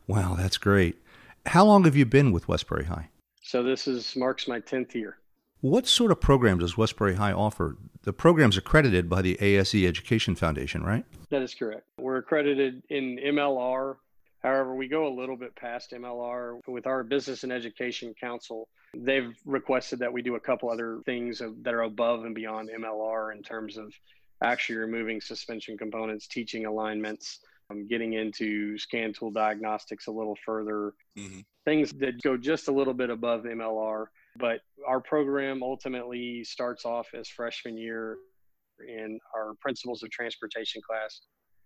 Wow, 0.09 0.35
that's 0.35 0.59
great. 0.59 0.97
How 1.47 1.65
long 1.65 1.85
have 1.85 1.97
you 1.97 2.05
been 2.05 2.33
with 2.33 2.49
Westbury 2.49 2.85
High? 2.85 3.09
So 3.43 3.63
this 3.63 3.87
is 3.87 4.15
marks 4.17 4.49
my 4.49 4.61
10th 4.61 4.95
year. 4.95 5.19
What 5.61 5.87
sort 5.87 6.11
of 6.11 6.21
program 6.21 6.59
does 6.59 6.77
Westbury 6.77 7.15
High 7.15 7.33
offer? 7.33 7.77
The 8.03 8.13
program's 8.13 8.57
accredited 8.57 9.09
by 9.09 9.23
the 9.23 9.41
ASE 9.41 9.75
Education 9.75 10.35
Foundation, 10.35 10.83
right? 10.83 11.05
That 11.31 11.43
is 11.43 11.55
correct. 11.55 11.87
We're 11.99 12.17
accredited 12.17 12.83
in 12.89 13.19
MLR. 13.19 13.97
However, 14.43 14.75
we 14.75 14.89
go 14.89 15.07
a 15.07 15.15
little 15.15 15.37
bit 15.37 15.55
past 15.55 15.93
MLR 15.93 16.61
with 16.67 16.87
our 16.87 17.05
Business 17.05 17.45
and 17.45 17.53
Education 17.53 18.15
Council. 18.19 18.69
They've 18.97 19.35
requested 19.45 19.99
that 19.99 20.13
we 20.13 20.23
do 20.23 20.37
a 20.37 20.41
couple 20.41 20.71
other 20.71 21.01
things 21.05 21.43
that 21.63 21.75
are 21.75 21.83
above 21.83 22.25
and 22.25 22.35
beyond 22.35 22.71
MLR 22.71 23.35
in 23.35 23.43
terms 23.43 23.77
of 23.77 23.93
actually 24.43 24.77
removing 24.77 25.21
suspension 25.21 25.77
components, 25.77 26.27
teaching 26.27 26.65
alignments, 26.65 27.41
um, 27.71 27.87
getting 27.87 28.15
into 28.15 28.79
scan 28.79 29.13
tool 29.13 29.31
diagnostics 29.31 30.07
a 30.07 30.11
little 30.11 30.37
further, 30.45 30.95
mm-hmm. 31.19 31.41
things 31.65 31.93
that 31.93 32.21
go 32.23 32.37
just 32.37 32.69
a 32.69 32.73
little 32.73 32.95
bit 32.95 33.11
above 33.11 33.43
MLR. 33.43 34.07
But 34.39 34.61
our 34.87 35.01
program 35.01 35.63
ultimately 35.63 36.45
starts 36.45 36.85
off 36.85 37.09
as 37.15 37.29
freshman 37.29 37.77
year 37.77 38.17
in 38.89 39.19
our 39.37 39.55
Principles 39.61 40.03
of 40.03 40.11
Transportation 40.11 40.81
class, 40.81 41.21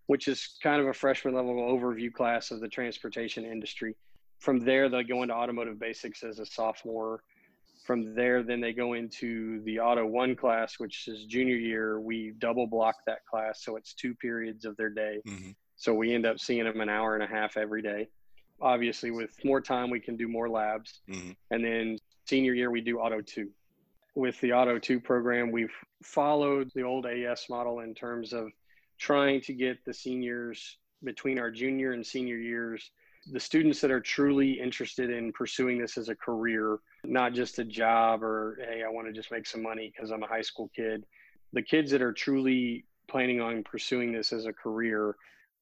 which 0.06 0.28
is 0.28 0.56
kind 0.62 0.80
of 0.80 0.87
a 0.88 0.92
freshman 0.92 1.34
level 1.34 1.54
overview 1.54 2.12
class 2.12 2.50
of 2.50 2.61
the 2.61 2.68
transportation 2.68 3.44
industry. 3.44 3.94
From 4.38 4.61
there, 4.61 4.88
they 4.88 5.02
go 5.04 5.23
into 5.23 5.34
automotive 5.34 5.78
basics 5.78 6.23
as 6.23 6.38
a 6.38 6.46
sophomore. 6.46 7.23
From 7.84 8.14
there, 8.14 8.42
then 8.42 8.61
they 8.61 8.73
go 8.73 8.94
into 8.94 9.62
the 9.64 9.80
Auto 9.80 10.06
One 10.06 10.34
class, 10.34 10.75
which 10.78 11.06
is 11.08 11.26
junior 11.26 11.56
year. 11.56 12.00
We 12.00 12.32
double 12.38 12.66
block 12.66 12.96
that 13.06 13.25
class, 13.26 13.62
so 13.62 13.76
it's 13.76 13.94
two 13.94 14.14
periods 14.14 14.64
of 14.64 14.76
their 14.76 14.90
day. 14.90 15.20
Mm-hmm. 15.26 15.50
So 15.76 15.92
we 15.94 16.14
end 16.14 16.25
up 16.25 16.38
seeing 16.38 16.64
them 16.64 16.80
an 16.80 16.88
hour 16.88 17.14
and 17.14 17.23
a 17.23 17.26
half 17.26 17.56
every 17.56 17.82
day. 17.82 18.08
Obviously, 18.61 19.11
with 19.11 19.32
more 19.44 19.61
time, 19.61 19.90
we 19.90 20.00
can 20.00 20.16
do 20.16 20.28
more 20.28 20.49
labs. 20.49 21.00
Mm-hmm. 21.11 21.32
And 21.50 21.64
then 21.64 21.99
Senior 22.26 22.54
year, 22.54 22.70
we 22.70 22.80
do 22.80 22.99
Auto 22.99 23.20
2. 23.20 23.50
With 24.14 24.40
the 24.40 24.52
Auto 24.52 24.78
2 24.78 25.00
program, 25.00 25.50
we've 25.50 25.75
followed 26.02 26.70
the 26.75 26.82
old 26.82 27.04
AYES 27.04 27.46
model 27.50 27.80
in 27.80 27.94
terms 27.94 28.32
of 28.32 28.50
trying 29.04 29.38
to 29.38 29.52
get 29.52 29.84
the 29.84 29.92
seniors 29.92 30.78
between 31.02 31.38
our 31.38 31.50
junior 31.50 31.92
and 31.92 32.06
senior 32.06 32.38
years, 32.38 32.90
the 33.32 33.38
students 33.38 33.78
that 33.82 33.90
are 33.90 34.00
truly 34.00 34.52
interested 34.52 35.11
in 35.11 35.30
pursuing 35.32 35.78
this 35.78 35.99
as 35.99 36.08
a 36.08 36.14
career, 36.14 36.78
not 37.04 37.34
just 37.34 37.58
a 37.58 37.64
job 37.64 38.23
or, 38.23 38.58
hey, 38.66 38.82
I 38.82 38.88
want 38.88 39.06
to 39.06 39.12
just 39.12 39.30
make 39.30 39.46
some 39.46 39.62
money 39.62 39.92
because 39.94 40.11
I'm 40.11 40.23
a 40.23 40.26
high 40.26 40.40
school 40.40 40.70
kid. 40.75 41.04
The 41.52 41.61
kids 41.61 41.90
that 41.90 42.00
are 42.00 42.14
truly 42.14 42.87
planning 43.06 43.42
on 43.42 43.62
pursuing 43.62 44.11
this 44.11 44.32
as 44.32 44.46
a 44.46 44.54
career, 44.54 45.14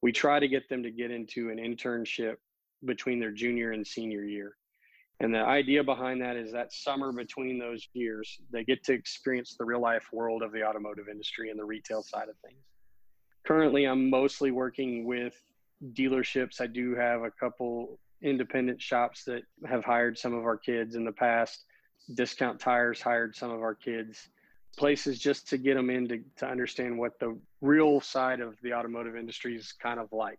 we 0.02 0.12
try 0.12 0.38
to 0.38 0.46
get 0.46 0.68
them 0.68 0.84
to 0.84 0.92
get 0.92 1.10
into 1.10 1.50
an 1.50 1.58
internship 1.58 2.36
between 2.84 3.18
their 3.18 3.32
junior 3.32 3.72
and 3.72 3.84
senior 3.84 4.22
year. 4.22 4.56
And 5.18 5.34
the 5.34 5.40
idea 5.40 5.82
behind 5.82 6.22
that 6.22 6.36
is 6.36 6.52
that 6.52 6.72
summer 6.72 7.10
between 7.10 7.58
those 7.58 7.88
years, 7.92 8.38
they 8.52 8.62
get 8.62 8.84
to 8.84 8.92
experience 8.92 9.56
the 9.58 9.64
real 9.64 9.80
life 9.80 10.08
world 10.12 10.44
of 10.44 10.52
the 10.52 10.62
automotive 10.62 11.08
industry 11.08 11.50
and 11.50 11.58
the 11.58 11.64
retail 11.64 12.04
side 12.04 12.28
of 12.28 12.36
things. 12.46 12.62
Currently, 13.44 13.84
I'm 13.84 14.08
mostly 14.08 14.50
working 14.50 15.04
with 15.04 15.34
dealerships. 15.92 16.60
I 16.60 16.66
do 16.66 16.94
have 16.94 17.22
a 17.22 17.30
couple 17.30 17.98
independent 18.22 18.80
shops 18.80 19.24
that 19.24 19.42
have 19.66 19.84
hired 19.84 20.16
some 20.16 20.32
of 20.32 20.44
our 20.44 20.56
kids 20.56 20.94
in 20.94 21.04
the 21.04 21.12
past. 21.12 21.64
Discount 22.14 22.60
Tires 22.60 23.00
hired 23.00 23.34
some 23.34 23.50
of 23.50 23.62
our 23.62 23.74
kids. 23.74 24.28
Places 24.76 25.18
just 25.18 25.48
to 25.48 25.58
get 25.58 25.74
them 25.74 25.90
in 25.90 26.08
to, 26.08 26.20
to 26.38 26.46
understand 26.46 26.98
what 26.98 27.18
the 27.18 27.38
real 27.60 28.00
side 28.00 28.40
of 28.40 28.56
the 28.62 28.72
automotive 28.72 29.16
industry 29.16 29.56
is 29.56 29.72
kind 29.72 30.00
of 30.00 30.12
like. 30.12 30.38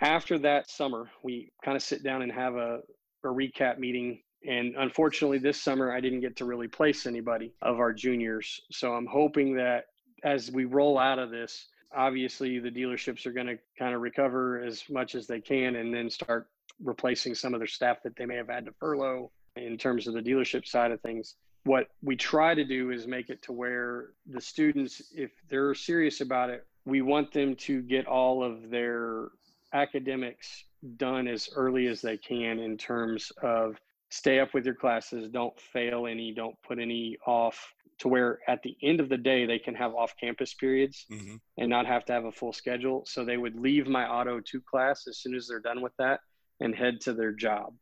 After 0.00 0.38
that 0.38 0.70
summer, 0.70 1.10
we 1.22 1.52
kind 1.64 1.76
of 1.76 1.82
sit 1.82 2.02
down 2.02 2.22
and 2.22 2.32
have 2.32 2.56
a, 2.56 2.80
a 3.24 3.28
recap 3.28 3.78
meeting. 3.78 4.20
And 4.48 4.74
unfortunately, 4.76 5.38
this 5.38 5.60
summer 5.60 5.92
I 5.92 6.00
didn't 6.00 6.20
get 6.20 6.36
to 6.36 6.44
really 6.44 6.68
place 6.68 7.06
anybody 7.06 7.52
of 7.62 7.78
our 7.78 7.92
juniors. 7.92 8.62
So 8.70 8.94
I'm 8.94 9.06
hoping 9.06 9.54
that 9.56 9.86
as 10.24 10.50
we 10.50 10.64
roll 10.64 10.98
out 10.98 11.18
of 11.18 11.30
this, 11.30 11.66
obviously 11.94 12.58
the 12.58 12.70
dealerships 12.70 13.26
are 13.26 13.32
going 13.32 13.46
to 13.46 13.58
kind 13.78 13.94
of 13.94 14.00
recover 14.00 14.62
as 14.62 14.84
much 14.90 15.14
as 15.14 15.26
they 15.26 15.40
can 15.40 15.76
and 15.76 15.92
then 15.92 16.10
start 16.10 16.48
replacing 16.82 17.34
some 17.34 17.54
of 17.54 17.60
their 17.60 17.66
staff 17.66 18.02
that 18.02 18.16
they 18.16 18.26
may 18.26 18.36
have 18.36 18.48
had 18.48 18.64
to 18.66 18.72
furlough 18.78 19.30
in 19.56 19.76
terms 19.76 20.06
of 20.06 20.14
the 20.14 20.22
dealership 20.22 20.66
side 20.66 20.90
of 20.90 21.00
things. 21.00 21.34
What 21.64 21.88
we 22.02 22.16
try 22.16 22.54
to 22.54 22.64
do 22.64 22.90
is 22.90 23.06
make 23.06 23.30
it 23.30 23.42
to 23.42 23.52
where 23.52 24.10
the 24.26 24.40
students, 24.40 25.02
if 25.14 25.30
they're 25.48 25.74
serious 25.74 26.20
about 26.20 26.50
it, 26.50 26.66
we 26.84 27.02
want 27.02 27.32
them 27.32 27.56
to 27.56 27.82
get 27.82 28.06
all 28.06 28.42
of 28.42 28.70
their 28.70 29.28
academics 29.72 30.64
done 30.96 31.26
as 31.26 31.50
early 31.54 31.86
as 31.88 32.00
they 32.00 32.16
can 32.16 32.58
in 32.58 32.78
terms 32.78 33.32
of 33.42 33.76
stay 34.10 34.40
up 34.40 34.54
with 34.54 34.64
your 34.64 34.74
classes, 34.74 35.28
don't 35.28 35.58
fail 35.58 36.06
any, 36.06 36.32
don't 36.32 36.56
put 36.62 36.78
any 36.78 37.18
off 37.26 37.74
to 37.98 38.08
where 38.08 38.38
at 38.46 38.62
the 38.62 38.76
end 38.82 39.00
of 39.00 39.08
the 39.08 39.16
day 39.16 39.46
they 39.46 39.58
can 39.58 39.74
have 39.74 39.94
off 39.94 40.14
campus 40.20 40.54
periods 40.54 41.06
mm-hmm. 41.10 41.36
and 41.56 41.68
not 41.68 41.86
have 41.86 42.04
to 42.06 42.12
have 42.12 42.24
a 42.24 42.32
full 42.32 42.52
schedule. 42.52 43.04
So 43.06 43.24
they 43.24 43.36
would 43.36 43.58
leave 43.58 43.86
my 43.86 44.06
auto 44.08 44.40
2 44.40 44.60
class 44.60 45.06
as 45.08 45.18
soon 45.18 45.34
as 45.34 45.48
they're 45.48 45.60
done 45.60 45.80
with 45.80 45.92
that 45.98 46.20
and 46.60 46.74
head 46.74 47.00
to 47.02 47.12
their 47.12 47.32
job. 47.32 47.74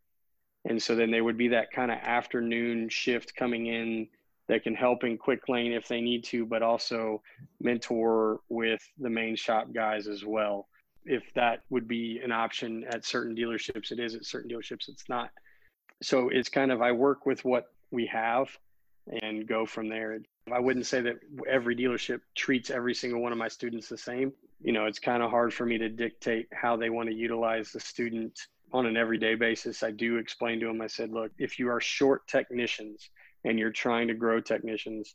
And 0.68 0.82
so 0.82 0.96
then 0.96 1.10
they 1.10 1.20
would 1.20 1.36
be 1.36 1.48
that 1.48 1.70
kind 1.70 1.90
of 1.90 1.98
afternoon 1.98 2.88
shift 2.88 3.34
coming 3.36 3.66
in 3.66 4.08
that 4.48 4.62
can 4.62 4.74
help 4.74 5.04
in 5.04 5.18
quick 5.18 5.48
lane 5.48 5.72
if 5.72 5.88
they 5.88 6.00
need 6.00 6.24
to, 6.24 6.46
but 6.46 6.62
also 6.62 7.22
mentor 7.60 8.40
with 8.48 8.80
the 8.98 9.10
main 9.10 9.36
shop 9.36 9.68
guys 9.72 10.08
as 10.08 10.24
well 10.24 10.68
if 11.06 11.22
that 11.34 11.60
would 11.70 11.88
be 11.88 12.20
an 12.22 12.32
option 12.32 12.84
at 12.92 13.04
certain 13.04 13.34
dealerships. 13.34 13.92
It 13.92 14.00
is 14.00 14.14
at 14.14 14.24
certain 14.24 14.50
dealerships, 14.50 14.88
it's 14.88 15.08
not. 15.08 15.30
So 16.02 16.28
it's 16.28 16.48
kind 16.48 16.70
of 16.70 16.82
I 16.82 16.92
work 16.92 17.24
with 17.24 17.44
what 17.44 17.66
we 17.90 18.06
have 18.06 18.48
and 19.22 19.46
go 19.46 19.66
from 19.66 19.88
there. 19.88 20.18
I 20.52 20.60
wouldn't 20.60 20.86
say 20.86 21.00
that 21.02 21.18
every 21.48 21.76
dealership 21.76 22.20
treats 22.34 22.70
every 22.70 22.94
single 22.94 23.20
one 23.20 23.32
of 23.32 23.38
my 23.38 23.48
students 23.48 23.88
the 23.88 23.98
same. 23.98 24.32
You 24.60 24.72
know, 24.72 24.86
it's 24.86 24.98
kind 24.98 25.22
of 25.22 25.30
hard 25.30 25.52
for 25.52 25.66
me 25.66 25.78
to 25.78 25.88
dictate 25.88 26.48
how 26.52 26.76
they 26.76 26.90
want 26.90 27.08
to 27.08 27.14
utilize 27.14 27.72
the 27.72 27.80
student 27.80 28.38
on 28.72 28.86
an 28.86 28.96
everyday 28.96 29.34
basis. 29.34 29.82
I 29.82 29.90
do 29.90 30.16
explain 30.16 30.60
to 30.60 30.66
them, 30.66 30.80
I 30.80 30.86
said, 30.86 31.12
look, 31.12 31.30
if 31.38 31.58
you 31.58 31.68
are 31.68 31.80
short 31.80 32.26
technicians 32.26 33.10
and 33.44 33.58
you're 33.58 33.70
trying 33.70 34.08
to 34.08 34.14
grow 34.14 34.40
technicians, 34.40 35.14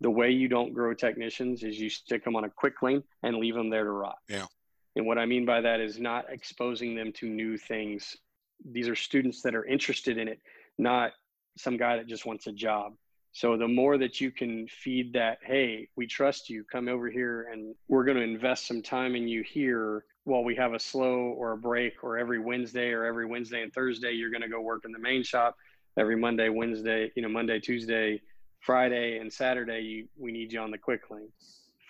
the 0.00 0.10
way 0.10 0.30
you 0.30 0.48
don't 0.48 0.72
grow 0.72 0.94
technicians 0.94 1.62
is 1.62 1.78
you 1.78 1.90
stick 1.90 2.24
them 2.24 2.36
on 2.36 2.44
a 2.44 2.50
quick 2.50 2.82
lane 2.82 3.02
and 3.22 3.36
leave 3.36 3.54
them 3.54 3.70
there 3.70 3.84
to 3.84 3.90
rot. 3.90 4.18
Yeah 4.28 4.46
And 4.94 5.06
what 5.06 5.18
I 5.18 5.26
mean 5.26 5.44
by 5.44 5.60
that 5.60 5.80
is 5.80 5.98
not 5.98 6.26
exposing 6.30 6.94
them 6.94 7.12
to 7.14 7.26
new 7.26 7.56
things. 7.56 8.16
These 8.64 8.88
are 8.88 8.96
students 8.96 9.42
that 9.42 9.54
are 9.54 9.64
interested 9.64 10.18
in 10.18 10.28
it, 10.28 10.40
not 10.78 11.12
some 11.58 11.76
guy 11.76 11.96
that 11.96 12.06
just 12.06 12.26
wants 12.26 12.46
a 12.46 12.52
job. 12.52 12.94
So 13.36 13.58
the 13.58 13.68
more 13.68 13.98
that 13.98 14.18
you 14.18 14.30
can 14.30 14.66
feed 14.66 15.12
that, 15.12 15.40
hey, 15.42 15.88
we 15.94 16.06
trust 16.06 16.48
you, 16.48 16.64
come 16.64 16.88
over 16.88 17.10
here 17.10 17.50
and 17.52 17.74
we're 17.86 18.06
going 18.06 18.16
to 18.16 18.22
invest 18.22 18.66
some 18.66 18.80
time 18.80 19.14
in 19.14 19.28
you 19.28 19.42
here 19.42 20.06
while 20.24 20.42
we 20.42 20.54
have 20.54 20.72
a 20.72 20.78
slow 20.78 21.34
or 21.36 21.52
a 21.52 21.56
break 21.58 22.02
or 22.02 22.16
every 22.16 22.38
Wednesday 22.38 22.92
or 22.92 23.04
every 23.04 23.26
Wednesday 23.26 23.60
and 23.62 23.70
Thursday, 23.74 24.12
you're 24.12 24.30
going 24.30 24.40
to 24.40 24.48
go 24.48 24.62
work 24.62 24.86
in 24.86 24.92
the 24.92 24.98
main 24.98 25.22
shop. 25.22 25.54
Every 25.98 26.16
Monday, 26.16 26.48
Wednesday, 26.48 27.12
you 27.14 27.20
know, 27.20 27.28
Monday, 27.28 27.60
Tuesday, 27.60 28.22
Friday, 28.60 29.18
and 29.18 29.30
Saturday, 29.30 29.80
you, 29.80 30.08
we 30.16 30.32
need 30.32 30.50
you 30.50 30.60
on 30.60 30.70
the 30.70 30.78
quick 30.78 31.10
lane. 31.10 31.28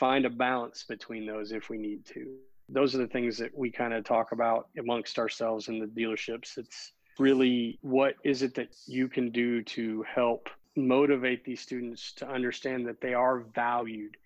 Find 0.00 0.26
a 0.26 0.30
balance 0.30 0.82
between 0.82 1.26
those 1.26 1.52
if 1.52 1.70
we 1.70 1.78
need 1.78 2.04
to. 2.06 2.26
Those 2.68 2.92
are 2.96 2.98
the 2.98 3.06
things 3.06 3.38
that 3.38 3.56
we 3.56 3.70
kind 3.70 3.94
of 3.94 4.02
talk 4.02 4.32
about 4.32 4.66
amongst 4.80 5.16
ourselves 5.20 5.68
in 5.68 5.78
the 5.78 5.86
dealerships. 5.86 6.58
It's 6.58 6.90
really 7.20 7.78
what 7.82 8.16
is 8.24 8.42
it 8.42 8.56
that 8.56 8.70
you 8.88 9.06
can 9.06 9.30
do 9.30 9.62
to 9.62 10.04
help 10.12 10.50
motivate 10.76 11.44
these 11.44 11.60
students 11.60 12.12
to 12.14 12.28
understand 12.28 12.86
that 12.86 13.00
they 13.00 13.14
are 13.14 13.40
valued. 13.54 14.16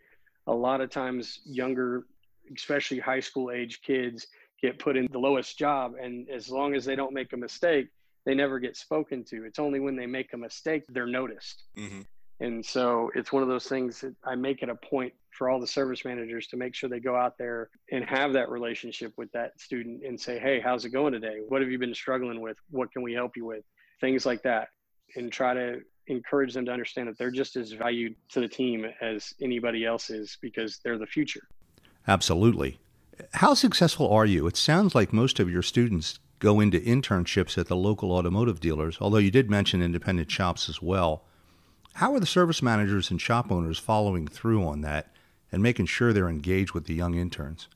A 0.47 0.52
lot 0.52 0.80
of 0.80 0.90
times, 0.90 1.40
younger, 1.45 2.07
especially 2.54 2.99
high 2.99 3.21
school 3.21 3.50
age 3.50 3.80
kids, 3.83 4.26
get 4.61 4.78
put 4.78 4.97
in 4.97 5.09
the 5.11 5.19
lowest 5.19 5.59
job. 5.59 5.95
And 6.00 6.28
as 6.28 6.50
long 6.50 6.75
as 6.75 6.85
they 6.85 6.97
don't 6.97 7.14
make 7.14 7.33
a 7.33 7.37
mistake, 7.37 7.88
they 8.26 8.35
never 8.35 8.59
get 8.59 8.76
spoken 8.76 9.25
to. 9.25 9.45
It's 9.45 9.59
only 9.59 9.80
when 9.80 9.97
they 9.97 10.07
make 10.07 10.33
a 10.33 10.37
mistake 10.37 10.85
they're 10.88 11.07
noticed. 11.07 11.64
Mm-hmm. 11.76 12.02
And 12.40 12.64
so 12.64 13.11
it's 13.14 13.33
one 13.33 13.42
of 13.42 13.49
those 13.49 13.66
things 13.66 14.00
that 14.00 14.14
I 14.25 14.35
make 14.35 14.62
it 14.62 14.69
a 14.69 14.75
point 14.75 15.12
for 15.30 15.49
all 15.49 15.61
the 15.61 15.66
service 15.66 16.04
managers 16.04 16.47
to 16.49 16.57
make 16.57 16.75
sure 16.75 16.88
they 16.88 17.00
go 17.00 17.14
out 17.14 17.38
there 17.38 17.71
and 17.92 18.04
have 18.04 18.33
that 18.33 18.49
relationship 18.50 19.12
with 19.16 19.30
that 19.33 19.59
student 19.61 20.02
and 20.04 20.19
say, 20.19 20.38
Hey, 20.38 20.61
how's 20.61 20.85
it 20.85 20.90
going 20.90 21.12
today? 21.12 21.38
What 21.49 21.61
have 21.61 21.71
you 21.71 21.78
been 21.78 21.95
struggling 21.95 22.40
with? 22.40 22.57
What 22.71 22.92
can 22.92 23.02
we 23.02 23.12
help 23.12 23.37
you 23.37 23.45
with? 23.45 23.64
Things 24.00 24.25
like 24.25 24.42
that. 24.42 24.69
And 25.16 25.30
try 25.30 25.54
to 25.54 25.80
encourage 26.07 26.54
them 26.54 26.64
to 26.66 26.73
understand 26.73 27.09
that 27.09 27.19
they're 27.19 27.30
just 27.30 27.57
as 27.57 27.73
valued 27.73 28.14
to 28.30 28.40
the 28.40 28.49
team 28.49 28.87
as 29.00 29.35
anybody 29.40 29.85
else 29.85 30.11
is 30.11 30.37
because 30.40 30.78
they're 30.83 30.99
the 30.99 31.07
future. 31.07 31.49
Absolutely. 32.09 32.78
How 33.35 33.54
successful 33.54 34.09
are 34.11 34.26
you? 34.26 34.47
It 34.47 34.57
sounds 34.57 34.95
like 34.95 35.12
most 35.12 35.38
of 35.38 35.50
your 35.50 35.62
students 35.62 36.19
go 36.38 36.59
into 36.59 36.80
internships 36.80 37.59
at 37.59 37.69
the 37.69 37.76
local 37.76 38.12
automotive 38.12 38.61
dealers, 38.61 38.97
although 39.00 39.19
you 39.19 39.30
did 39.30 39.50
mention 39.50 39.83
independent 39.83 40.30
shops 40.30 40.69
as 40.69 40.80
well. 40.80 41.25
How 41.95 42.14
are 42.14 42.21
the 42.21 42.26
service 42.26 42.62
managers 42.62 43.11
and 43.11 43.21
shop 43.21 43.52
owners 43.52 43.78
following 43.78 44.26
through 44.26 44.64
on 44.66 44.80
that 44.80 45.12
and 45.52 45.62
making 45.62 45.87
sure 45.87 46.12
they're 46.12 46.28
engaged 46.28 46.73
with 46.73 46.87
the 46.87 46.95
young 46.95 47.14
interns? 47.14 47.69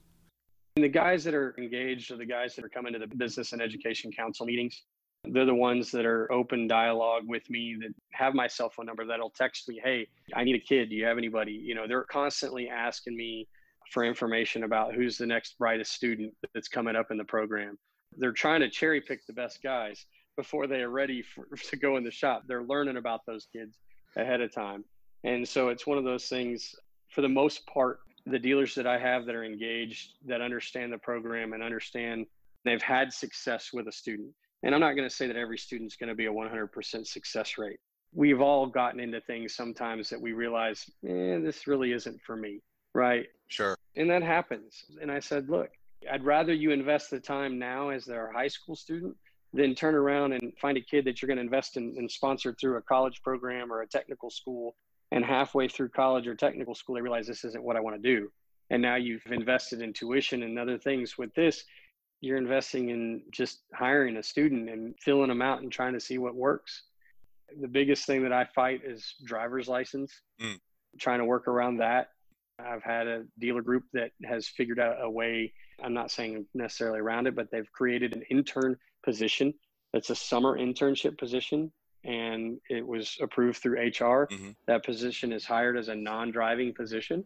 And 0.77 0.85
the 0.85 0.89
guys 0.89 1.23
that 1.25 1.35
are 1.35 1.55
engaged 1.59 2.11
are 2.11 2.17
the 2.17 2.27
guys 2.27 2.57
that 2.57 2.65
are 2.65 2.69
coming 2.69 2.95
to 2.95 2.99
the 2.99 3.07
business 3.07 3.53
and 3.53 3.61
education 3.61 4.11
council 4.11 4.47
meetings. 4.47 4.83
They're 5.27 5.47
the 5.47 5.55
ones 5.55 5.91
that 5.93 6.05
are 6.05 6.31
open 6.31 6.67
dialogue 6.67 7.25
with 7.27 7.49
me 7.49 7.77
that 7.81 7.95
have 8.13 8.35
my 8.35 8.47
cell 8.47 8.69
phone 8.69 8.87
number 8.87 9.07
that'll 9.07 9.31
text 9.31 9.69
me, 9.69 9.81
Hey, 9.83 10.07
I 10.35 10.45
need 10.45 10.57
a 10.57 10.61
kid. 10.61 10.91
Do 10.91 10.97
you 10.97 11.07
have 11.07 11.19
anybody? 11.19 11.53
You 11.53 11.75
know, 11.75 11.87
they're 11.87 12.05
constantly 12.05 12.69
asking 12.69 13.17
me 13.17 13.49
for 13.91 14.05
information 14.05 14.65
about 14.65 14.95
who's 14.95 15.17
the 15.19 15.27
next 15.27 15.59
brightest 15.59 15.93
student 15.93 16.35
that's 16.53 16.69
coming 16.69 16.97
up 16.97 17.11
in 17.11 17.17
the 17.17 17.25
program. 17.25 17.79
They're 18.17 18.33
trying 18.33 18.61
to 18.61 18.71
cherry 18.71 19.01
pick 19.01 19.27
the 19.27 19.33
best 19.33 19.63
guys 19.63 20.07
before 20.37 20.67
they 20.67 20.83
are 20.83 20.91
ready 20.91 21.23
for, 21.23 21.47
to 21.71 21.77
go 21.77 21.97
in 21.97 22.05
the 22.05 22.11
shop. 22.11 22.45
They're 22.47 22.65
learning 22.65 22.97
about 22.97 23.21
those 23.27 23.47
kids 23.53 23.79
ahead 24.17 24.41
of 24.41 24.53
time. 24.53 24.85
And 25.25 25.49
so 25.49 25.69
it's 25.69 25.87
one 25.87 25.99
of 25.99 26.05
those 26.05 26.27
things, 26.27 26.75
for 27.09 27.23
the 27.23 27.29
most 27.29 27.67
part, 27.67 28.01
the 28.27 28.39
dealers 28.39 28.75
that 28.75 28.87
I 28.87 28.99
have 28.99 29.27
that 29.27 29.35
are 29.35 29.45
engaged, 29.45 30.13
that 30.27 30.41
understand 30.41 30.93
the 30.93 30.99
program 30.99 31.53
and 31.53 31.63
understand 31.63 32.27
they've 32.65 32.83
had 32.83 33.13
success 33.13 33.71
with 33.73 33.89
a 33.89 33.93
student. 33.93 34.31
And 34.65 34.75
I'm 34.75 34.81
not 34.81 34.97
going 34.97 35.09
to 35.09 35.15
say 35.15 35.27
that 35.27 35.37
every 35.37 35.59
student's 35.59 35.95
going 35.95 36.09
to 36.09 36.15
be 36.15 36.25
a 36.25 36.33
100% 36.33 37.07
success 37.07 37.59
rate. 37.59 37.79
We've 38.15 38.41
all 38.41 38.67
gotten 38.67 38.99
into 38.99 39.21
things 39.21 39.55
sometimes 39.55 40.09
that 40.09 40.21
we 40.21 40.33
realize, 40.33 40.89
eh, 41.07 41.39
this 41.39 41.67
really 41.67 41.93
isn't 41.93 42.21
for 42.23 42.35
me. 42.35 42.63
Right. 42.95 43.27
Sure. 43.49 43.77
And 43.95 44.09
that 44.09 44.23
happens. 44.23 44.85
And 45.03 45.13
I 45.13 45.21
said, 45.21 45.51
look, 45.51 45.69
I'd 46.11 46.25
rather 46.25 46.55
you 46.55 46.71
invest 46.71 47.11
the 47.11 47.21
time 47.21 47.59
now 47.59 47.91
as 47.91 48.07
their 48.07 48.33
high 48.33 48.49
school 48.49 48.75
student 48.75 49.15
than 49.53 49.75
turn 49.75 49.95
around 49.95 50.33
and 50.33 50.53
find 50.59 50.79
a 50.79 50.81
kid 50.81 51.05
that 51.05 51.21
you're 51.21 51.27
going 51.27 51.37
to 51.37 51.43
invest 51.43 51.77
in 51.77 51.95
and 51.99 52.11
sponsor 52.11 52.57
through 52.59 52.79
a 52.79 52.83
college 52.83 53.21
program 53.23 53.71
or 53.71 53.83
a 53.83 53.87
technical 53.87 54.31
school. 54.31 54.77
And 55.13 55.25
halfway 55.25 55.69
through 55.69 55.91
college 55.91 56.27
or 56.27 56.35
technical 56.35 56.75
school, 56.75 56.95
they 56.95 57.03
realize 57.03 57.27
this 57.27 57.45
isn't 57.45 57.63
what 57.63 57.77
I 57.77 57.81
want 57.81 58.03
to 58.03 58.17
do. 58.17 58.31
And 58.71 58.81
now 58.81 58.97
you've 58.97 59.27
invested 59.27 59.83
in 59.83 59.93
tuition 59.93 60.43
and 60.43 60.59
other 60.59 60.79
things 60.79 61.19
with 61.19 61.35
this 61.35 61.65
you're 62.21 62.39
investing 62.39 62.91
in 62.91 63.23
just 63.31 63.61
hiring 63.75 64.17
a 64.17 64.23
student 64.23 64.71
and 64.71 64.95
filling 65.01 65.29
them 65.29 65.43
out 65.43 65.63
and 65.63 65.71
trying 65.71 65.93
to 65.93 66.01
see 66.01 66.19
what 66.19 66.35
works. 66.35 66.83
The 67.61 67.69
biggest 67.69 68.07
thing 68.07 68.23
that 68.23 68.33
I 68.33 68.47
fight 68.55 68.83
is 68.85 69.15
driver's 69.25 69.69
license, 69.69 70.13
mm. 70.41 70.59
trying 70.99 71.19
to 71.19 71.25
work 71.25 71.49
around 71.49 71.79
that. 71.79 72.09
I've 72.59 72.83
had 72.83 73.07
a 73.07 73.25
dealer 73.39 73.63
group 73.63 73.85
that 73.93 74.13
has 74.25 74.47
figured 74.47 74.79
out 74.79 74.97
a 75.01 75.11
way, 75.11 75.53
I'm 75.83 75.93
not 75.93 76.11
saying 76.11 76.47
necessarily 76.55 77.01
around 77.01 77.27
it, 77.27 77.35
but 77.35 77.51
they've 77.51 77.71
created 77.73 78.15
an 78.15 78.23
intern 78.31 78.77
position 79.05 79.53
that's 79.93 80.11
a 80.11 80.17
summer 80.17 80.59
internship 80.59 81.19
position 81.19 81.71
and 82.05 82.59
it 82.69 82.87
was 82.87 83.17
approved 83.21 83.59
through 83.59 83.79
HR. 83.79 84.29
Mm-hmm. 84.31 84.51
That 84.67 84.85
position 84.85 85.33
is 85.33 85.45
hired 85.45 85.77
as 85.77 85.89
a 85.89 85.95
non 85.95 86.31
driving 86.31 86.75
position. 86.75 87.25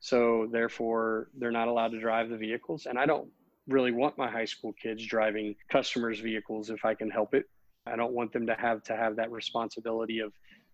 So 0.00 0.48
therefore, 0.50 1.28
they're 1.38 1.50
not 1.50 1.68
allowed 1.68 1.92
to 1.92 2.00
drive 2.00 2.30
the 2.30 2.36
vehicles. 2.36 2.86
And 2.86 2.98
I 2.98 3.06
don't 3.06 3.28
really 3.72 3.92
want 3.92 4.18
my 4.18 4.28
high 4.28 4.44
school 4.44 4.72
kids 4.72 5.04
driving 5.04 5.54
customers' 5.70 6.20
vehicles 6.20 6.70
if 6.70 6.84
I 6.84 6.94
can 6.94 7.10
help 7.10 7.34
it. 7.34 7.46
I 7.86 7.96
don't 7.96 8.12
want 8.12 8.32
them 8.32 8.46
to 8.46 8.54
have 8.54 8.82
to 8.84 8.96
have 8.96 9.16
that 9.16 9.30
responsibility 9.30 10.20
of 10.20 10.32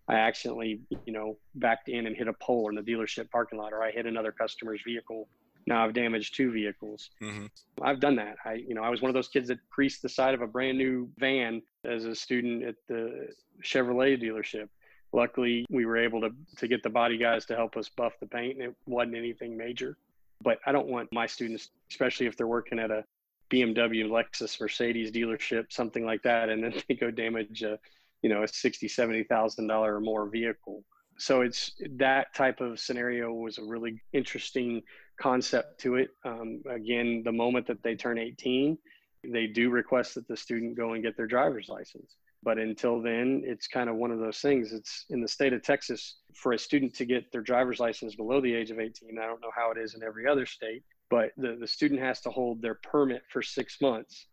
I 0.09 0.15
accidentally, 0.15 0.79
you 1.05 1.11
know, 1.11 1.37
backed 1.55 1.89
in 1.89 2.07
and 2.07 2.15
hit 2.15 2.27
a 2.27 2.33
pole 2.33 2.69
in 2.69 2.75
the 2.75 2.81
dealership 2.81 3.29
parking 3.29 3.59
lot 3.59 3.73
or 3.73 3.83
I 3.83 3.91
hit 3.91 4.05
another 4.05 4.31
customer's 4.31 4.81
vehicle. 4.85 5.27
Now 5.65 5.83
I've 5.83 5.93
damaged 5.93 6.35
two 6.35 6.49
vehicles. 6.49 7.09
Mm-hmm. 7.21 7.47
I've 7.81 7.99
done 7.99 8.15
that. 8.15 8.37
I, 8.45 8.53
you 8.53 8.73
know, 8.73 8.83
I 8.83 8.89
was 8.89 9.01
one 9.01 9.09
of 9.09 9.15
those 9.15 9.27
kids 9.27 9.49
that 9.49 9.59
creased 9.69 10.01
the 10.01 10.07
side 10.07 10.33
of 10.33 10.41
a 10.41 10.47
brand 10.47 10.77
new 10.77 11.09
van 11.17 11.61
as 11.83 12.05
a 12.05 12.15
student 12.15 12.63
at 12.63 12.75
the 12.87 13.27
Chevrolet 13.61 14.21
dealership. 14.21 14.69
Luckily, 15.11 15.65
we 15.69 15.85
were 15.85 15.97
able 15.97 16.21
to 16.21 16.29
to 16.57 16.67
get 16.67 16.83
the 16.83 16.89
body 16.89 17.17
guys 17.17 17.45
to 17.45 17.55
help 17.55 17.77
us 17.77 17.89
buff 17.89 18.13
the 18.19 18.27
paint, 18.27 18.57
and 18.57 18.69
it 18.69 18.75
wasn't 18.85 19.15
anything 19.15 19.57
major. 19.57 19.97
But 20.41 20.59
I 20.65 20.71
don't 20.71 20.87
want 20.87 21.11
my 21.11 21.25
students, 21.25 21.69
especially 21.89 22.27
if 22.27 22.37
they're 22.37 22.47
working 22.47 22.79
at 22.79 22.91
a 22.91 23.03
BMW, 23.49 24.07
Lexus, 24.07 24.59
Mercedes 24.59 25.11
dealership, 25.11 25.71
something 25.71 26.05
like 26.05 26.21
that, 26.23 26.49
and 26.49 26.63
then 26.63 26.73
they 26.87 26.95
go 26.95 27.11
damage 27.11 27.63
a, 27.63 27.79
you 28.21 28.29
know, 28.29 28.43
a 28.43 28.47
sixty, 28.47 28.87
seventy 28.87 29.23
thousand 29.23 29.67
dollar 29.67 29.95
or 29.95 30.01
more 30.01 30.29
vehicle. 30.29 30.83
So 31.17 31.41
it's 31.41 31.71
that 31.97 32.33
type 32.35 32.61
of 32.61 32.79
scenario 32.79 33.33
was 33.33 33.57
a 33.57 33.63
really 33.63 34.01
interesting 34.13 34.83
concept 35.19 35.79
to 35.81 35.95
it. 35.95 36.09
Um, 36.23 36.61
again, 36.69 37.23
the 37.25 37.31
moment 37.31 37.67
that 37.67 37.81
they 37.81 37.95
turn 37.95 38.19
18, 38.19 38.77
they 39.23 39.47
do 39.47 39.69
request 39.69 40.15
that 40.15 40.27
the 40.27 40.37
student 40.37 40.77
go 40.77 40.93
and 40.93 41.03
get 41.03 41.17
their 41.17 41.27
driver's 41.27 41.69
license. 41.69 42.15
But 42.43 42.59
until 42.59 43.01
then, 43.01 43.41
it's 43.45 43.67
kind 43.67 43.89
of 43.89 43.95
one 43.95 44.11
of 44.11 44.19
those 44.19 44.39
things. 44.39 44.71
It's 44.73 45.05
in 45.09 45.21
the 45.21 45.27
state 45.27 45.53
of 45.53 45.63
Texas 45.63 46.17
for 46.37 46.53
a 46.53 46.59
student 46.59 46.93
to 46.93 47.05
get 47.05 47.31
their 47.31 47.41
driver's 47.41 47.79
license 47.79 48.15
below 48.15 48.39
the 48.39 48.53
age 48.53 48.69
of 48.69 48.79
18. 48.79 49.17
I 49.19 49.25
don't 49.25 49.41
know 49.41 49.51
how 49.55 49.71
it 49.71 49.77
is 49.77 49.95
in 49.95 50.03
every 50.03 50.27
other 50.27 50.45
state, 50.45 50.83
but 51.09 51.31
the, 51.35 51.57
the 51.59 51.67
student 51.67 51.99
has 51.99 52.21
to 52.21 52.29
hold 52.29 52.61
their 52.61 52.75
permit 52.75 53.23
for 53.29 53.41
six 53.41 53.81
months 53.81 54.27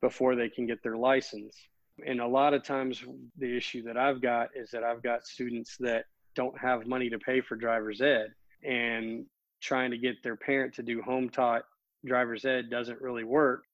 before 0.00 0.36
they 0.36 0.48
can 0.48 0.66
get 0.66 0.82
their 0.84 0.96
license. 0.96 1.56
And 2.06 2.20
a 2.20 2.26
lot 2.26 2.54
of 2.54 2.62
times, 2.62 3.02
the 3.36 3.56
issue 3.56 3.82
that 3.82 3.96
I've 3.96 4.22
got 4.22 4.50
is 4.54 4.70
that 4.70 4.84
I've 4.84 5.02
got 5.02 5.26
students 5.26 5.76
that 5.80 6.04
don't 6.36 6.56
have 6.56 6.86
money 6.86 7.10
to 7.10 7.18
pay 7.18 7.40
for 7.40 7.56
driver's 7.56 8.00
ed 8.00 8.28
and 8.62 9.26
trying 9.60 9.90
to 9.90 9.98
get 9.98 10.22
their 10.22 10.36
parent 10.36 10.74
to 10.74 10.84
do 10.84 11.02
home 11.02 11.28
taught 11.28 11.62
driver's 12.06 12.44
ed 12.44 12.70
doesn't 12.70 13.00
really 13.00 13.24
work 13.24 13.64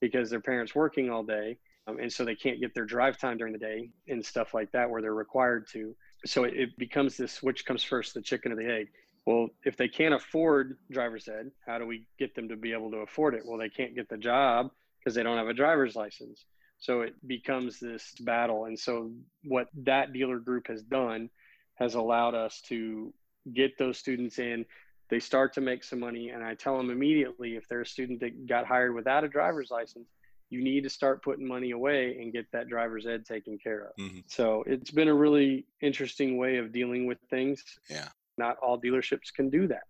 because 0.00 0.30
their 0.30 0.40
parents 0.40 0.74
working 0.74 1.10
all 1.10 1.22
day 1.22 1.58
um, 1.86 1.98
and 1.98 2.10
so 2.10 2.24
they 2.24 2.34
can't 2.34 2.60
get 2.60 2.74
their 2.74 2.86
drive 2.86 3.18
time 3.18 3.36
during 3.36 3.52
the 3.52 3.58
day 3.58 3.90
and 4.08 4.24
stuff 4.24 4.54
like 4.54 4.72
that 4.72 4.88
where 4.88 5.02
they're 5.02 5.12
required 5.12 5.66
to 5.70 5.94
so 6.26 6.44
it, 6.44 6.54
it 6.54 6.78
becomes 6.78 7.16
this 7.16 7.42
which 7.42 7.64
comes 7.64 7.82
first 7.82 8.14
the 8.14 8.22
chicken 8.22 8.52
or 8.52 8.56
the 8.56 8.70
egg? 8.70 8.88
Well 9.26 9.48
if 9.64 9.76
they 9.76 9.88
can't 9.88 10.14
afford 10.14 10.76
driver's 10.90 11.28
ed 11.28 11.50
how 11.66 11.78
do 11.78 11.86
we 11.86 12.06
get 12.18 12.34
them 12.34 12.48
to 12.48 12.56
be 12.56 12.72
able 12.72 12.90
to 12.92 12.98
afford 12.98 13.34
it? 13.34 13.42
Well 13.44 13.58
they 13.58 13.68
can't 13.68 13.94
get 13.94 14.08
the 14.08 14.16
job 14.16 14.70
because 14.98 15.14
they 15.14 15.22
don't 15.22 15.38
have 15.38 15.48
a 15.48 15.54
driver's 15.54 15.96
license. 15.96 16.44
So 16.78 17.02
it 17.02 17.14
becomes 17.26 17.78
this 17.78 18.12
battle. 18.20 18.66
And 18.66 18.78
so 18.78 19.12
what 19.44 19.68
that 19.84 20.12
dealer 20.12 20.38
group 20.38 20.66
has 20.68 20.82
done 20.82 21.30
has 21.76 21.94
allowed 21.94 22.34
us 22.34 22.60
to 22.66 23.12
get 23.52 23.78
those 23.78 23.98
students 23.98 24.38
in. 24.38 24.66
They 25.10 25.20
start 25.20 25.54
to 25.54 25.60
make 25.60 25.84
some 25.84 26.00
money 26.00 26.30
and 26.30 26.42
i 26.42 26.54
tell 26.54 26.76
them 26.76 26.90
immediately 26.90 27.56
if 27.56 27.68
they're 27.68 27.82
a 27.82 27.86
student 27.86 28.20
that 28.20 28.46
got 28.46 28.66
hired 28.66 28.94
without 28.94 29.24
a 29.24 29.28
driver's 29.28 29.70
license 29.70 30.08
you 30.54 30.62
need 30.62 30.84
to 30.84 30.90
start 30.90 31.22
putting 31.22 31.46
money 31.46 31.72
away 31.72 32.16
and 32.20 32.32
get 32.32 32.46
that 32.52 32.68
driver's 32.68 33.06
ed 33.06 33.26
taken 33.26 33.58
care 33.58 33.88
of. 33.88 33.96
Mm-hmm. 34.00 34.20
So 34.28 34.62
it's 34.66 34.92
been 34.92 35.08
a 35.08 35.14
really 35.14 35.66
interesting 35.82 36.38
way 36.38 36.58
of 36.58 36.72
dealing 36.72 37.06
with 37.06 37.18
things. 37.28 37.62
Yeah. 37.90 38.08
Not 38.38 38.56
all 38.58 38.80
dealerships 38.80 39.34
can 39.34 39.50
do 39.50 39.66
that. 39.66 39.82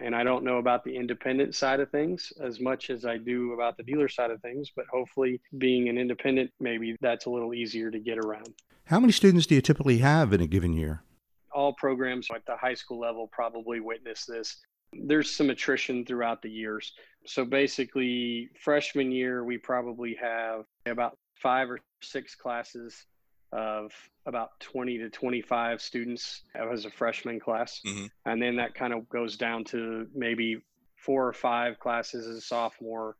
And 0.00 0.14
I 0.14 0.22
don't 0.24 0.44
know 0.44 0.58
about 0.58 0.84
the 0.84 0.94
independent 0.94 1.54
side 1.54 1.80
of 1.80 1.90
things 1.90 2.32
as 2.40 2.60
much 2.60 2.90
as 2.90 3.04
I 3.04 3.16
do 3.16 3.52
about 3.52 3.76
the 3.76 3.82
dealer 3.82 4.08
side 4.08 4.30
of 4.30 4.40
things, 4.40 4.70
but 4.74 4.86
hopefully, 4.90 5.40
being 5.58 5.88
an 5.88 5.98
independent, 5.98 6.50
maybe 6.60 6.96
that's 7.00 7.26
a 7.26 7.30
little 7.30 7.54
easier 7.54 7.90
to 7.90 7.98
get 7.98 8.18
around. 8.18 8.54
How 8.86 9.00
many 9.00 9.12
students 9.12 9.46
do 9.46 9.54
you 9.54 9.60
typically 9.60 9.98
have 9.98 10.32
in 10.32 10.40
a 10.40 10.46
given 10.46 10.72
year? 10.72 11.02
All 11.52 11.72
programs 11.74 12.28
at 12.34 12.44
the 12.46 12.56
high 12.56 12.74
school 12.74 12.98
level 12.98 13.28
probably 13.30 13.78
witness 13.78 14.24
this. 14.24 14.56
There's 15.02 15.30
some 15.30 15.50
attrition 15.50 16.04
throughout 16.04 16.42
the 16.42 16.50
years. 16.50 16.92
So 17.26 17.44
basically, 17.44 18.50
freshman 18.60 19.10
year, 19.10 19.44
we 19.44 19.58
probably 19.58 20.14
have 20.20 20.64
about 20.86 21.16
five 21.36 21.70
or 21.70 21.80
six 22.02 22.34
classes 22.34 23.06
of 23.52 23.92
about 24.26 24.58
20 24.60 24.98
to 24.98 25.10
25 25.10 25.80
students 25.80 26.42
as 26.54 26.84
a 26.84 26.90
freshman 26.90 27.38
class. 27.38 27.80
Mm-hmm. 27.86 28.06
And 28.26 28.42
then 28.42 28.56
that 28.56 28.74
kind 28.74 28.92
of 28.92 29.08
goes 29.08 29.36
down 29.36 29.64
to 29.64 30.06
maybe 30.14 30.58
four 30.96 31.26
or 31.26 31.32
five 31.32 31.78
classes 31.78 32.26
as 32.26 32.36
a 32.36 32.40
sophomore. 32.40 33.16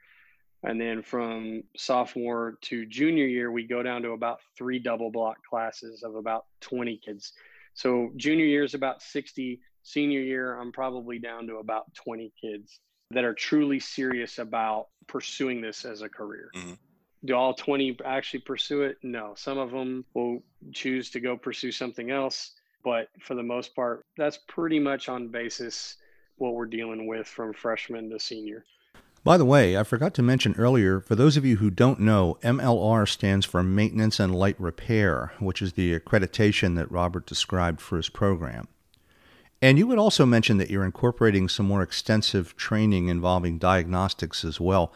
And 0.65 0.81
then 0.81 1.03
from 1.03 1.63
sophomore 1.77 2.59
to 2.63 2.87
junior 2.87 3.27
year, 3.27 3.53
we 3.53 3.67
go 3.67 3.83
down 3.83 4.03
to 4.03 4.11
about 4.11 4.41
three 4.57 4.79
double 4.79 5.11
block 5.11 5.37
classes 5.49 6.03
of 6.03 6.17
about 6.17 6.47
20 6.63 7.01
kids. 7.05 7.33
So 7.75 8.11
junior 8.17 8.47
year 8.47 8.65
is 8.65 8.75
about 8.75 9.03
60. 9.03 9.61
Senior 9.85 10.21
year, 10.21 10.59
I'm 10.59 10.73
probably 10.73 11.19
down 11.19 11.47
to 11.47 11.57
about 11.57 11.95
20 11.95 12.33
kids 12.41 12.81
that 13.11 13.25
are 13.25 13.35
truly 13.35 13.79
serious 13.79 14.39
about 14.39 14.89
pursuing 15.07 15.61
this 15.61 15.85
as 15.85 16.03
a 16.03 16.09
career. 16.09 16.51
Mm-hmm 16.57 16.75
do 17.25 17.35
all 17.35 17.55
20 17.55 17.99
actually 18.05 18.41
pursue 18.41 18.83
it? 18.83 18.99
No. 19.03 19.33
Some 19.37 19.59
of 19.59 19.71
them 19.71 20.05
will 20.15 20.43
choose 20.73 21.11
to 21.11 21.21
go 21.21 21.37
pursue 21.37 21.73
something 21.73 22.11
else. 22.11 22.53
But 22.83 23.09
for 23.21 23.35
the 23.35 23.43
most 23.43 23.75
part, 23.75 24.05
that's 24.17 24.39
pretty 24.47 24.79
much 24.79 25.09
on 25.09 25.29
basis 25.29 25.97
what 26.37 26.55
we're 26.55 26.67
dealing 26.67 27.07
with 27.07 27.27
from 27.27 27.55
freshman 27.55 28.11
to 28.11 28.19
senior. 28.19 28.65
By 29.23 29.39
the 29.39 29.45
way, 29.47 29.75
I 29.79 29.85
forgot 29.85 30.13
to 30.15 30.23
mention 30.23 30.55
earlier, 30.59 31.01
for 31.01 31.15
those 31.15 31.39
of 31.39 31.47
you 31.47 31.57
who 31.57 31.71
don't 31.71 32.01
know, 32.01 32.37
MLR 32.43 33.09
stands 33.09 33.47
for 33.47 33.63
Maintenance 33.63 34.21
and 34.21 34.35
Light 34.35 34.61
Repair, 34.61 35.33
which 35.39 35.63
is 35.63 35.73
the 35.73 35.99
accreditation 35.99 36.77
that 36.77 36.91
Robert 36.91 37.25
described 37.25 37.81
for 37.81 37.97
his 37.97 38.11
program. 38.11 38.69
And 39.65 39.79
you 39.79 39.87
would 39.87 39.97
also 39.97 40.27
mention 40.27 40.59
that 40.59 40.69
you're 40.69 40.85
incorporating 40.85 41.49
some 41.49 41.65
more 41.65 41.81
extensive 41.81 42.55
training 42.55 43.09
involving 43.09 43.57
diagnostics 43.57 44.45
as 44.45 44.61
well. 44.61 44.93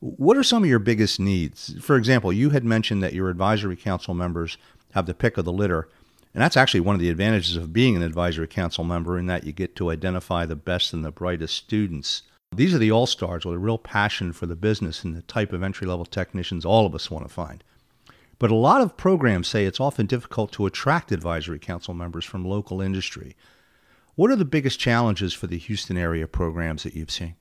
What 0.00 0.36
are 0.36 0.42
some 0.42 0.62
of 0.62 0.68
your 0.68 0.80
biggest 0.80 1.18
needs? 1.18 1.74
For 1.80 1.96
example, 1.96 2.30
you 2.30 2.50
had 2.50 2.62
mentioned 2.62 3.02
that 3.02 3.14
your 3.14 3.30
advisory 3.30 3.74
council 3.74 4.12
members 4.12 4.58
have 4.90 5.06
the 5.06 5.14
pick 5.14 5.38
of 5.38 5.46
the 5.46 5.52
litter. 5.52 5.88
And 6.34 6.42
that's 6.42 6.58
actually 6.58 6.80
one 6.80 6.94
of 6.94 7.00
the 7.00 7.08
advantages 7.08 7.56
of 7.56 7.72
being 7.72 7.96
an 7.96 8.02
advisory 8.02 8.48
council 8.48 8.84
member 8.84 9.18
in 9.18 9.24
that 9.28 9.44
you 9.44 9.52
get 9.52 9.74
to 9.76 9.90
identify 9.90 10.44
the 10.44 10.56
best 10.56 10.92
and 10.92 11.02
the 11.02 11.10
brightest 11.10 11.56
students. 11.56 12.20
These 12.54 12.74
are 12.74 12.78
the 12.78 12.92
all 12.92 13.06
stars 13.06 13.46
with 13.46 13.54
a 13.54 13.58
real 13.58 13.78
passion 13.78 14.34
for 14.34 14.44
the 14.44 14.54
business 14.54 15.04
and 15.04 15.16
the 15.16 15.22
type 15.22 15.54
of 15.54 15.62
entry 15.62 15.86
level 15.86 16.04
technicians 16.04 16.66
all 16.66 16.84
of 16.84 16.94
us 16.94 17.10
want 17.10 17.26
to 17.26 17.32
find. 17.32 17.64
But 18.38 18.50
a 18.50 18.56
lot 18.56 18.82
of 18.82 18.98
programs 18.98 19.48
say 19.48 19.64
it's 19.64 19.80
often 19.80 20.04
difficult 20.04 20.52
to 20.52 20.66
attract 20.66 21.12
advisory 21.12 21.58
council 21.58 21.94
members 21.94 22.26
from 22.26 22.44
local 22.44 22.82
industry. 22.82 23.36
What 24.14 24.30
are 24.30 24.36
the 24.36 24.44
biggest 24.44 24.78
challenges 24.78 25.32
for 25.32 25.46
the 25.46 25.56
Houston 25.56 25.96
area 25.96 26.26
programs 26.26 26.82
that 26.82 26.94
you've 26.94 27.10
seen? 27.10 27.36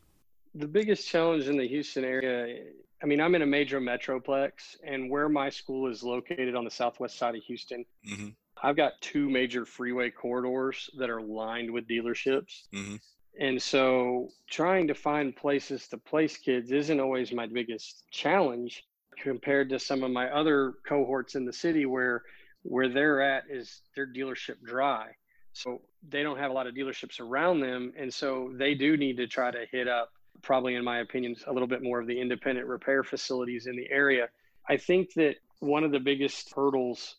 The 0.55 0.67
biggest 0.67 1.07
challenge 1.07 1.47
in 1.47 1.57
the 1.57 1.67
Houston 1.67 2.05
area, 2.05 2.63
I 3.03 3.05
mean, 3.05 3.19
I'm 3.19 3.36
in 3.36 3.41
a 3.41 3.45
major 3.45 3.81
metroplex, 3.81 4.77
and 4.86 5.10
where 5.10 5.27
my 5.27 5.49
school 5.49 5.89
is 5.89 6.01
located 6.01 6.55
on 6.55 6.63
the 6.63 6.71
southwest 6.71 7.17
side 7.17 7.36
of 7.36 7.43
Houston, 7.43 7.86
mm-hmm. 8.10 8.29
I've 8.63 8.77
got 8.77 8.93
two 9.01 9.29
major 9.29 9.65
freeway 9.65 10.12
corridors 10.12 10.89
that 10.97 11.10
are 11.10 11.21
lined 11.21 11.71
with 11.71 11.88
dealerships. 11.88 12.67
Mm-hmm. 12.73 12.95
And 13.39 13.62
so 13.62 14.29
trying 14.49 14.88
to 14.88 14.93
find 14.93 15.36
places 15.36 15.88
to 15.89 15.97
place 15.97 16.38
kids 16.38 16.71
isn't 16.71 16.99
always 16.99 17.31
my 17.31 17.47
biggest 17.47 18.03
challenge 18.12 18.84
compared 19.21 19.69
to 19.69 19.79
some 19.79 20.03
of 20.03 20.12
my 20.12 20.29
other 20.29 20.73
cohorts 20.88 21.36
in 21.36 21.45
the 21.45 21.53
city 21.53 21.86
where 21.86 22.23
where 22.63 22.89
they're 22.89 23.21
at 23.21 23.45
is 23.49 23.81
their 23.95 24.05
dealership 24.05 24.62
dry. 24.63 25.07
So 25.53 25.81
they 26.08 26.24
don't 26.24 26.38
have 26.38 26.52
a 26.52 26.54
lot 26.54 26.68
of 26.68 26.74
dealerships 26.74 27.20
around 27.20 27.60
them. 27.60 27.94
And 27.98 28.14
so 28.14 28.52
they 28.56 28.74
do 28.74 28.98
need 28.98 29.18
to 29.18 29.28
try 29.28 29.52
to 29.52 29.66
hit 29.72 29.88
up 29.88 30.12
probably, 30.42 30.76
in 30.76 30.84
my 30.84 31.00
opinion, 31.00 31.36
a 31.48 31.54
little 31.54 31.68
bit 31.68 31.84
more 31.84 32.00
of 32.00 32.08
the 32.08 32.20
independent 32.20 32.68
repair 32.68 33.04
facilities 33.04 33.68
in 33.68 33.76
the 33.76 33.90
area. 33.92 34.28
I 34.68 34.78
think 34.78 35.14
that 35.16 35.36
one 35.60 35.84
of 35.84 35.92
the 35.92 36.00
biggest 36.00 36.52
hurdles, 36.56 37.16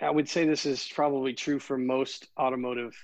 I 0.00 0.10
would 0.10 0.28
say 0.28 0.46
this 0.46 0.66
is 0.66 0.88
probably 0.94 1.32
true 1.32 1.58
for 1.58 1.76
most 1.76 2.28
automotive 2.38 2.94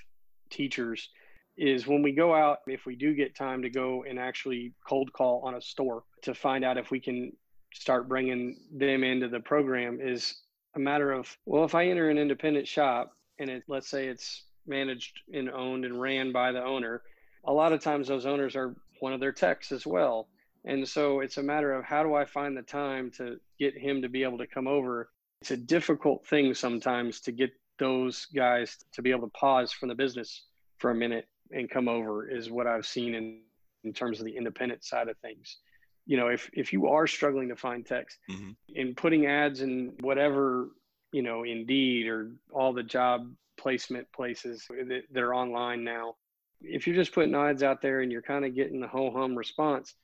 teachers, 0.50 1.08
is 1.56 1.86
when 1.86 2.02
we 2.02 2.12
go 2.12 2.34
out, 2.34 2.58
if 2.66 2.86
we 2.86 2.94
do 2.94 3.14
get 3.14 3.34
time 3.34 3.62
to 3.62 3.70
go 3.70 4.04
and 4.08 4.18
actually 4.18 4.74
cold 4.86 5.12
call 5.12 5.40
on 5.44 5.54
a 5.54 5.60
store 5.60 6.04
to 6.22 6.34
find 6.34 6.64
out 6.64 6.78
if 6.78 6.90
we 6.90 7.00
can 7.00 7.32
start 7.72 8.08
bringing 8.08 8.56
them 8.72 9.02
into 9.02 9.28
the 9.28 9.40
program, 9.40 9.98
is 10.00 10.42
a 10.76 10.78
matter 10.78 11.10
of, 11.12 11.36
well, 11.46 11.64
if 11.64 11.74
I 11.74 11.86
enter 11.86 12.10
an 12.10 12.18
independent 12.18 12.68
shop 12.68 13.12
and 13.38 13.50
it, 13.50 13.64
let's 13.68 13.88
say 13.88 14.06
it's 14.06 14.44
managed 14.66 15.20
and 15.32 15.50
owned 15.50 15.84
and 15.84 16.00
ran 16.00 16.32
by 16.32 16.52
the 16.52 16.62
owner, 16.62 17.02
a 17.44 17.52
lot 17.52 17.72
of 17.72 17.80
times 17.80 18.08
those 18.08 18.26
owners 18.26 18.56
are 18.56 18.74
one 19.00 19.12
of 19.12 19.20
their 19.20 19.32
techs 19.32 19.72
as 19.72 19.86
well. 19.86 20.28
And 20.64 20.86
so 20.86 21.20
it's 21.20 21.36
a 21.36 21.42
matter 21.42 21.72
of 21.72 21.84
how 21.84 22.02
do 22.02 22.14
I 22.14 22.24
find 22.24 22.56
the 22.56 22.62
time 22.62 23.10
to 23.12 23.38
get 23.58 23.78
him 23.78 24.02
to 24.02 24.08
be 24.08 24.24
able 24.24 24.38
to 24.38 24.46
come 24.46 24.66
over. 24.66 25.10
It's 25.40 25.52
a 25.52 25.56
difficult 25.56 26.26
thing 26.26 26.54
sometimes 26.54 27.20
to 27.20 27.32
get 27.32 27.50
those 27.78 28.26
guys 28.34 28.76
to 28.92 29.02
be 29.02 29.10
able 29.10 29.28
to 29.28 29.32
pause 29.32 29.72
from 29.72 29.88
the 29.88 29.94
business 29.94 30.44
for 30.78 30.90
a 30.90 30.94
minute 30.94 31.28
and 31.52 31.70
come 31.70 31.88
over 31.88 32.28
is 32.28 32.50
what 32.50 32.66
I've 32.66 32.86
seen 32.86 33.14
in, 33.14 33.40
in 33.84 33.92
terms 33.92 34.18
of 34.18 34.26
the 34.26 34.36
independent 34.36 34.82
side 34.84 35.08
of 35.08 35.16
things. 35.18 35.58
You 36.04 36.16
know, 36.16 36.28
if, 36.28 36.50
if 36.52 36.72
you 36.72 36.88
are 36.88 37.06
struggling 37.06 37.48
to 37.48 37.56
find 37.56 37.86
techs 37.86 38.18
mm-hmm. 38.30 38.50
in 38.74 38.94
putting 38.94 39.26
ads 39.26 39.60
in 39.60 39.92
whatever, 40.00 40.70
you 41.12 41.22
know, 41.22 41.44
Indeed 41.44 42.08
or 42.08 42.32
all 42.52 42.72
the 42.72 42.82
job 42.82 43.30
placement 43.56 44.10
places 44.12 44.66
that, 44.68 45.22
are 45.22 45.34
online 45.34 45.84
now, 45.84 46.14
if 46.62 46.86
you're 46.86 46.96
just 46.96 47.12
putting 47.12 47.34
odds 47.34 47.62
out 47.62 47.82
there 47.82 48.00
and 48.00 48.10
you're 48.10 48.22
kind 48.22 48.44
of 48.44 48.54
getting 48.54 48.80
the 48.80 48.88
ho 48.88 49.10
hum 49.10 49.36
response, 49.36 49.94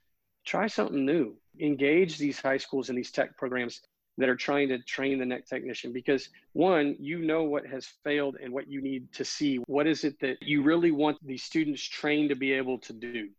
try 0.45 0.67
something 0.67 1.05
new. 1.05 1.37
Engage 1.61 2.19
these 2.19 2.41
high 2.41 2.57
schools 2.57 2.89
and 2.89 2.99
these 2.99 3.11
tech 3.11 3.37
programs 3.37 3.81
that 4.19 4.29
are 4.29 4.37
trying 4.37 4.69
to 4.69 4.79
train 4.83 5.19
the 5.19 5.25
next 5.25 5.49
technician 5.49 5.93
because 5.93 6.29
one, 6.53 6.97
you 6.99 7.21
know 7.21 7.45
what 7.45 7.67
has 7.67 7.87
failed 8.05 8.37
and 8.43 8.53
what 8.53 8.69
you 8.69 8.83
need 8.83 9.11
to 9.13 9.25
see. 9.25 9.57
What 9.67 9.87
is 9.87 10.05
it 10.05 10.21
that 10.21 10.43
you 10.43 10.63
really 10.63 10.91
want 10.91 11.19
these 11.27 11.43
students 11.43 11.83
trained 11.83 12.29
to 12.29 12.37
be 12.37 12.53
able 12.53 12.79
to 12.81 12.93
do? 12.93 13.31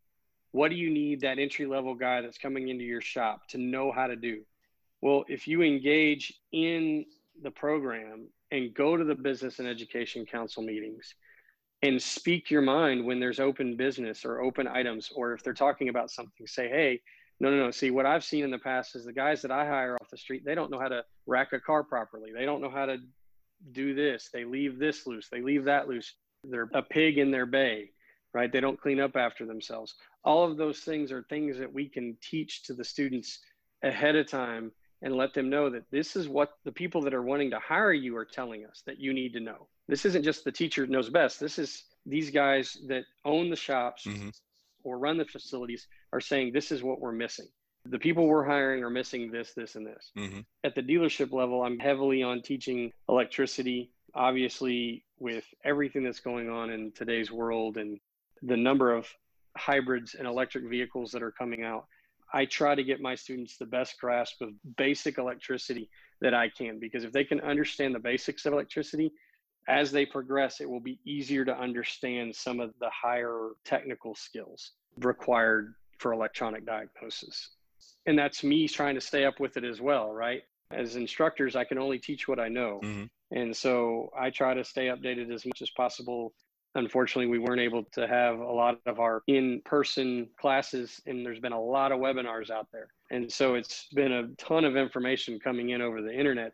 What 0.52 0.70
do 0.70 0.76
you 0.76 0.90
need 0.90 1.22
that 1.22 1.40
entry 1.40 1.66
level 1.66 1.96
guy 1.96 2.22
that's 2.22 2.38
coming 2.38 2.70
into 2.70 2.84
your 2.84 3.02
shop 3.02 3.48
to 3.50 3.58
know 3.58 3.92
how 3.92 4.08
to 4.08 4.16
do? 4.16 4.42
Well, 5.02 5.26
if 5.28 5.48
you 5.48 5.62
engage 5.62 6.34
in 6.52 7.06
the 7.44 7.52
program 7.52 8.28
and 8.52 8.74
go 8.74 8.98
to 8.98 9.04
the 9.04 9.16
business 9.16 9.60
and 9.60 9.68
education 9.68 10.26
council 10.26 10.64
meetings 10.64 11.16
and 11.82 12.02
speak 12.02 12.50
your 12.50 12.62
mind 12.62 13.06
when 13.06 13.20
there's 13.20 13.40
open 13.40 13.76
business 13.76 14.26
or 14.26 14.42
open 14.42 14.68
items 14.68 15.12
or 15.16 15.34
if 15.34 15.44
they're 15.44 15.54
talking 15.54 15.90
about 15.90 16.10
something 16.10 16.48
say 16.48 16.70
hey 16.70 17.02
no 17.40 17.50
no 17.50 17.58
no. 17.58 17.72
See 17.72 17.92
what 17.92 18.06
i've 18.06 18.24
seen 18.24 18.44
in 18.44 18.52
the 18.52 18.60
past 18.60 18.96
is 18.96 19.06
the 19.06 19.14
guys 19.14 19.42
that 19.42 19.52
i 19.52 19.66
hire 19.66 19.96
off 19.96 20.10
the 20.10 20.18
street 20.18 20.44
they 20.46 20.56
don't 20.56 20.72
know 20.72 20.80
how 20.80 20.88
to 20.88 21.04
rack 21.26 21.54
a 21.54 21.60
car 21.60 21.84
properly. 21.84 22.32
They 22.34 22.46
don't 22.46 22.62
know 22.62 22.70
how 22.70 22.86
to 22.86 22.98
do 23.72 23.94
this. 23.94 24.30
They 24.34 24.44
leave 24.44 24.78
this 24.78 25.08
loose. 25.08 25.30
They 25.30 25.42
leave 25.42 25.66
that 25.66 25.88
loose. 25.88 26.16
They're 26.44 26.70
a 26.74 26.82
pig 26.82 27.18
in 27.18 27.32
their 27.32 27.46
bay 27.46 27.92
right? 28.34 28.52
They 28.52 28.60
don't 28.60 28.82
clean 28.82 29.00
up 29.00 29.16
after 29.16 29.46
themselves. 29.46 29.96
All 30.24 30.50
of 30.50 30.58
those 30.58 30.80
things 30.80 31.12
are 31.12 31.24
things 31.24 31.58
that 31.60 31.72
we 31.72 31.88
can 31.88 32.18
teach 32.22 32.64
to 32.64 32.74
the 32.74 32.84
students 32.84 33.40
ahead 33.84 34.16
of 34.16 34.28
time 34.28 34.72
and 35.04 35.16
let 35.16 35.34
them 35.34 35.50
know 35.50 35.70
that 35.70 35.90
this 35.92 36.16
is 36.16 36.28
what 36.28 36.54
the 36.64 36.72
people 36.72 37.02
that 37.02 37.14
are 37.14 37.22
wanting 37.22 37.52
to 37.52 37.60
hire 37.60 37.94
you 37.94 38.18
are 38.18 38.26
telling 38.26 38.66
us 38.66 38.82
that 38.88 39.00
you 39.00 39.14
need 39.14 39.34
to 39.34 39.40
know 39.40 39.68
this 39.88 40.06
isn't 40.06 40.24
just 40.24 40.44
the 40.44 40.52
teacher 40.52 40.88
knows 40.88 41.10
best. 41.10 41.40
This 41.40 41.60
is 41.60 41.84
these 42.06 42.32
guys 42.32 42.78
that 42.88 43.04
own 43.26 43.50
the 43.50 43.56
shops 43.56 44.06
mm-hmm. 44.06 44.30
or 44.84 44.98
run 44.98 45.18
the 45.18 45.26
facilities 45.26 45.88
are 46.12 46.22
saying 46.22 46.54
this 46.54 46.72
is 46.72 46.84
what 46.84 47.02
we're 47.02 47.12
missing. 47.12 47.48
The 47.86 48.00
people 48.00 48.28
we're 48.28 48.46
hiring 48.46 48.84
are 48.84 48.90
missing 48.90 49.30
this, 49.30 49.54
this, 49.54 49.76
and 49.76 49.86
this. 49.86 50.12
Mm-hmm. 50.18 50.40
At 50.64 50.76
the 50.76 50.82
dealership 50.82 51.34
level, 51.34 51.64
I'm 51.64 51.80
heavily 51.80 52.24
on 52.24 52.42
teaching 52.42 52.94
electricity. 53.10 53.92
Obviously, 54.16 55.04
with 55.20 55.46
everything 55.66 56.04
that's 56.04 56.22
going 56.22 56.50
on 56.50 56.70
in 56.70 56.94
today's 56.94 57.30
world 57.30 57.78
and 57.78 58.00
the 58.42 58.56
number 58.56 58.94
of 58.94 59.08
hybrids 59.58 60.16
and 60.16 60.28
electric 60.28 60.70
vehicles 60.70 61.12
that 61.12 61.24
are 61.24 61.32
coming 61.32 61.64
out, 61.64 61.88
I 62.34 62.46
try 62.46 62.74
to 62.74 62.84
get 62.84 63.00
my 63.00 63.16
students 63.16 63.58
the 63.58 63.66
best 63.66 64.00
grasp 64.00 64.42
of 64.42 64.50
basic 64.78 65.18
electricity 65.18 65.90
that 66.22 66.34
I 66.34 66.50
can 66.50 66.80
because 66.80 67.04
if 67.04 67.12
they 67.12 67.24
can 67.24 67.40
understand 67.42 67.94
the 67.94 68.00
basics 68.00 68.46
of 68.46 68.54
electricity, 68.54 69.12
as 69.68 69.92
they 69.92 70.06
progress, 70.06 70.60
it 70.60 70.70
will 70.70 70.80
be 70.80 71.00
easier 71.06 71.46
to 71.46 71.58
understand 71.58 72.36
some 72.36 72.60
of 72.60 72.74
the 72.80 72.90
higher 72.90 73.52
technical 73.64 74.16
skills 74.16 74.72
required 75.00 75.76
for 76.00 76.12
electronic 76.12 76.66
diagnosis. 76.66 77.52
And 78.06 78.18
that's 78.18 78.44
me 78.44 78.68
trying 78.68 78.96
to 78.96 79.02
stay 79.02 79.26
up 79.26 79.40
with 79.40 79.56
it 79.56 79.64
as 79.64 79.80
well, 79.80 80.12
right? 80.12 80.42
As 80.72 80.96
instructors, 80.96 81.56
I 81.56 81.64
can 81.64 81.78
only 81.78 82.00
teach 82.00 82.28
what 82.28 82.40
I 82.40 82.50
know. 82.50 82.82
Mm-hmm. 82.84 83.38
And 83.38 83.56
so 83.56 84.12
I 84.18 84.30
try 84.30 84.54
to 84.54 84.64
stay 84.64 84.88
updated 84.88 85.34
as 85.34 85.46
much 85.46 85.62
as 85.62 85.70
possible 85.72 86.34
unfortunately 86.76 87.28
we 87.28 87.40
weren't 87.40 87.62
able 87.62 87.84
to 87.84 88.08
have 88.08 88.40
a 88.40 88.52
lot 88.52 88.80
of 88.86 89.00
our 89.00 89.22
in-person 89.28 90.28
classes 90.40 91.02
and 91.06 91.26
there's 91.26 91.40
been 91.40 91.52
a 91.52 91.62
lot 91.62 91.92
of 91.92 92.00
webinars 92.00 92.50
out 92.50 92.68
there. 92.72 92.88
And 93.12 93.32
so 93.32 93.56
it's 93.56 93.88
been 93.94 94.12
a 94.12 94.28
ton 94.38 94.66
of 94.66 94.76
information 94.76 95.40
coming 95.40 95.70
in 95.70 95.82
over 95.82 96.02
the 96.02 96.14
internet. 96.14 96.54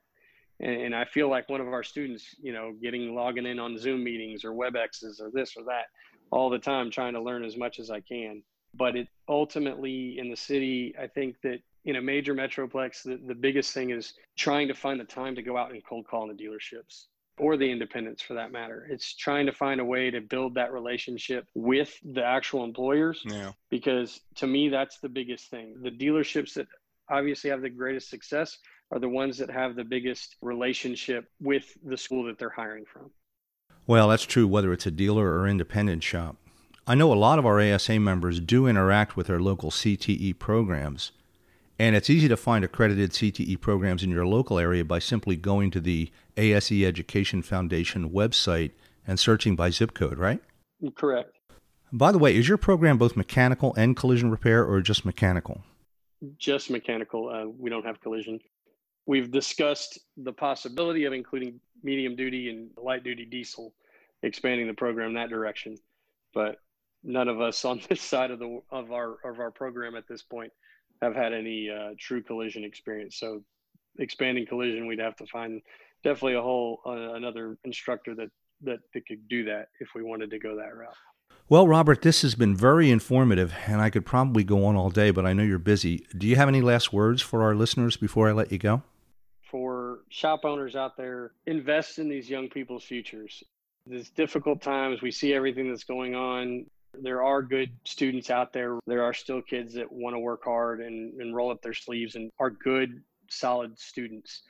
And, 0.61 0.81
and 0.81 0.95
i 0.95 1.05
feel 1.05 1.29
like 1.29 1.47
one 1.47 1.61
of 1.61 1.69
our 1.69 1.83
students 1.83 2.35
you 2.41 2.51
know 2.51 2.73
getting 2.81 3.15
logging 3.15 3.45
in 3.45 3.59
on 3.59 3.77
zoom 3.77 4.03
meetings 4.03 4.43
or 4.43 4.51
webexes 4.51 5.21
or 5.21 5.31
this 5.31 5.55
or 5.55 5.63
that 5.63 5.85
all 6.31 6.49
the 6.49 6.59
time 6.59 6.91
trying 6.91 7.13
to 7.13 7.21
learn 7.21 7.45
as 7.45 7.55
much 7.55 7.79
as 7.79 7.89
i 7.89 8.01
can. 8.01 8.43
But 8.75 8.95
it 8.97 9.07
ultimately 9.29 10.19
in 10.19 10.29
the 10.29 10.35
city 10.35 10.93
i 10.99 11.07
think 11.07 11.37
that 11.43 11.59
in 11.85 11.95
a 11.95 12.01
major 12.01 12.35
metroplex 12.35 13.03
the, 13.03 13.21
the 13.25 13.33
biggest 13.33 13.73
thing 13.73 13.91
is 13.91 14.15
trying 14.37 14.67
to 14.67 14.73
find 14.73 14.99
the 14.99 15.05
time 15.05 15.33
to 15.35 15.41
go 15.41 15.55
out 15.55 15.71
and 15.71 15.81
cold 15.85 16.05
call 16.05 16.27
the 16.27 16.33
dealerships 16.33 17.05
or 17.39 17.57
the 17.57 17.69
independents 17.69 18.21
for 18.21 18.33
that 18.35 18.51
matter. 18.51 18.87
It's 18.89 19.15
trying 19.15 19.45
to 19.45 19.51
find 19.51 19.79
a 19.79 19.85
way 19.85 20.11
to 20.11 20.21
build 20.21 20.55
that 20.55 20.73
relationship 20.73 21.47
with 21.55 21.97
the 22.03 22.23
actual 22.23 22.63
employers. 22.63 23.21
Yeah. 23.25 23.51
Because 23.69 24.21
to 24.35 24.47
me, 24.47 24.69
that's 24.69 24.99
the 24.99 25.09
biggest 25.09 25.49
thing. 25.49 25.75
The 25.81 25.91
dealerships 25.91 26.53
that 26.53 26.67
obviously 27.09 27.49
have 27.49 27.61
the 27.61 27.69
greatest 27.69 28.09
success 28.09 28.57
are 28.91 28.99
the 28.99 29.09
ones 29.09 29.37
that 29.37 29.49
have 29.49 29.75
the 29.75 29.83
biggest 29.83 30.35
relationship 30.41 31.25
with 31.39 31.65
the 31.83 31.97
school 31.97 32.23
that 32.25 32.37
they're 32.39 32.49
hiring 32.49 32.85
from. 32.85 33.11
Well, 33.87 34.09
that's 34.09 34.25
true 34.25 34.47
whether 34.47 34.71
it's 34.71 34.85
a 34.85 34.91
dealer 34.91 35.39
or 35.39 35.47
independent 35.47 36.03
shop. 36.03 36.35
I 36.85 36.95
know 36.95 37.13
a 37.13 37.15
lot 37.15 37.39
of 37.39 37.45
our 37.45 37.61
ASA 37.61 37.99
members 37.99 38.39
do 38.39 38.67
interact 38.67 39.15
with 39.15 39.27
their 39.27 39.39
local 39.39 39.69
CTE 39.69 40.39
programs. 40.39 41.11
And 41.79 41.95
it's 41.95 42.09
easy 42.09 42.27
to 42.27 42.35
find 42.35 42.65
accredited 42.65 43.11
CTE 43.11 43.61
programs 43.61 44.03
in 44.03 44.09
your 44.09 44.27
local 44.27 44.59
area 44.59 44.83
by 44.83 44.99
simply 44.99 45.37
going 45.37 45.71
to 45.71 45.79
the 45.79 46.11
ASE 46.35 46.73
Education 46.73 47.41
Foundation 47.41 48.09
website 48.09 48.71
and 49.07 49.17
searching 49.17 49.55
by 49.55 49.69
zip 49.69 49.93
code, 49.93 50.17
right? 50.17 50.41
Correct. 50.95 51.37
By 51.93 52.11
the 52.11 52.19
way, 52.19 52.35
is 52.35 52.49
your 52.49 52.57
program 52.57 52.97
both 52.97 53.15
mechanical 53.15 53.73
and 53.75 53.95
collision 53.95 54.29
repair 54.29 54.65
or 54.65 54.81
just 54.81 55.05
mechanical? 55.05 55.63
Just 56.37 56.69
mechanical. 56.69 57.29
Uh, 57.29 57.45
we 57.47 57.69
don't 57.69 57.85
have 57.85 58.01
collision. 58.01 58.41
We've 59.05 59.31
discussed 59.31 59.99
the 60.17 60.33
possibility 60.33 61.05
of 61.05 61.13
including 61.13 61.61
medium 61.81 62.17
duty 62.17 62.49
and 62.49 62.69
light 62.75 63.05
duty 63.05 63.23
diesel, 63.23 63.73
expanding 64.21 64.67
the 64.67 64.73
program 64.73 65.13
that 65.13 65.29
direction. 65.29 65.77
But 66.33 66.57
none 67.03 67.29
of 67.29 67.39
us 67.39 67.63
on 67.65 67.81
this 67.87 68.01
side 68.01 68.31
of 68.31 68.39
the 68.39 68.59
of 68.69 68.91
our 68.91 69.17
of 69.23 69.39
our 69.39 69.49
program 69.49 69.95
at 69.95 70.09
this 70.09 70.21
point 70.21 70.51
have 71.01 71.15
had 71.15 71.33
any 71.33 71.69
uh, 71.69 71.93
true 71.99 72.21
collision 72.21 72.63
experience. 72.63 73.17
So 73.17 73.43
expanding 73.97 74.45
collision, 74.45 74.87
we'd 74.87 74.99
have 74.99 75.15
to 75.17 75.25
find 75.27 75.61
definitely 76.03 76.35
a 76.35 76.41
whole 76.41 76.81
uh, 76.85 77.13
another 77.13 77.57
instructor 77.63 78.15
that, 78.15 78.29
that 78.63 78.79
that 78.93 79.07
could 79.07 79.27
do 79.27 79.45
that 79.45 79.69
if 79.79 79.89
we 79.95 80.03
wanted 80.03 80.29
to 80.31 80.39
go 80.39 80.55
that 80.55 80.75
route. 80.75 80.95
Well, 81.47 81.67
Robert, 81.67 82.03
this 82.03 82.21
has 82.21 82.35
been 82.35 82.55
very 82.55 82.91
informative, 82.91 83.55
and 83.65 83.81
I 83.81 83.89
could 83.89 84.05
probably 84.05 84.43
go 84.43 84.65
on 84.65 84.75
all 84.75 84.91
day, 84.91 85.09
but 85.09 85.25
I 85.25 85.33
know 85.33 85.41
you're 85.41 85.57
busy. 85.57 86.05
Do 86.15 86.27
you 86.27 86.35
have 86.35 86.47
any 86.47 86.61
last 86.61 86.93
words 86.93 87.23
for 87.23 87.41
our 87.41 87.55
listeners 87.55 87.97
before 87.97 88.29
I 88.29 88.33
let 88.33 88.51
you 88.51 88.59
go? 88.59 88.83
For 89.49 90.01
shop 90.09 90.45
owners 90.45 90.75
out 90.75 90.95
there, 90.95 91.31
invest 91.47 91.97
in 91.97 92.07
these 92.07 92.29
young 92.29 92.49
people's 92.49 92.83
futures. 92.83 93.43
These 93.87 94.11
difficult 94.11 94.61
times, 94.61 95.01
we 95.01 95.09
see 95.09 95.33
everything 95.33 95.69
that's 95.69 95.85
going 95.85 96.13
on. 96.13 96.67
There 97.01 97.23
are 97.23 97.41
good 97.41 97.71
students 97.85 98.29
out 98.29 98.53
there. 98.53 98.79
There 98.85 99.03
are 99.03 99.13
still 99.13 99.41
kids 99.41 99.73
that 99.75 99.91
want 99.91 100.15
to 100.15 100.19
work 100.19 100.43
hard 100.43 100.81
and, 100.81 101.19
and 101.21 101.35
roll 101.35 101.51
up 101.51 101.61
their 101.61 101.73
sleeves 101.73 102.15
and 102.15 102.31
are 102.39 102.49
good, 102.49 103.01
solid 103.29 103.77
students. 103.79 104.41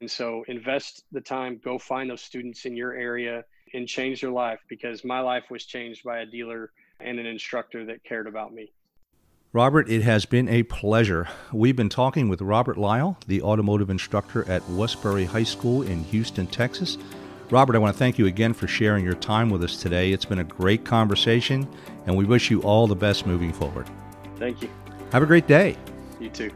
And 0.00 0.10
so 0.10 0.44
invest 0.48 1.04
the 1.12 1.20
time, 1.20 1.60
go 1.64 1.78
find 1.78 2.10
those 2.10 2.22
students 2.22 2.64
in 2.64 2.76
your 2.76 2.92
area 2.92 3.44
and 3.72 3.88
change 3.88 4.20
their 4.20 4.30
life 4.30 4.60
because 4.68 5.04
my 5.04 5.20
life 5.20 5.44
was 5.50 5.64
changed 5.64 6.04
by 6.04 6.20
a 6.20 6.26
dealer 6.26 6.70
and 7.00 7.18
an 7.18 7.26
instructor 7.26 7.84
that 7.86 8.04
cared 8.04 8.26
about 8.26 8.52
me. 8.52 8.72
Robert, 9.52 9.88
it 9.88 10.02
has 10.02 10.24
been 10.24 10.48
a 10.48 10.64
pleasure. 10.64 11.28
We've 11.52 11.76
been 11.76 11.88
talking 11.88 12.28
with 12.28 12.42
Robert 12.42 12.76
Lyle, 12.76 13.16
the 13.28 13.40
automotive 13.40 13.88
instructor 13.88 14.44
at 14.50 14.68
Westbury 14.68 15.26
High 15.26 15.44
School 15.44 15.82
in 15.82 16.02
Houston, 16.04 16.48
Texas. 16.48 16.98
Robert, 17.54 17.76
I 17.76 17.78
want 17.78 17.94
to 17.94 17.98
thank 18.00 18.18
you 18.18 18.26
again 18.26 18.52
for 18.52 18.66
sharing 18.66 19.04
your 19.04 19.14
time 19.14 19.48
with 19.48 19.62
us 19.62 19.80
today. 19.80 20.10
It's 20.10 20.24
been 20.24 20.40
a 20.40 20.44
great 20.44 20.84
conversation, 20.84 21.68
and 22.04 22.16
we 22.16 22.24
wish 22.24 22.50
you 22.50 22.60
all 22.62 22.88
the 22.88 22.96
best 22.96 23.26
moving 23.26 23.52
forward. 23.52 23.86
Thank 24.40 24.60
you. 24.60 24.68
Have 25.12 25.22
a 25.22 25.26
great 25.26 25.46
day. 25.46 25.76
You 26.18 26.30
too. 26.30 26.50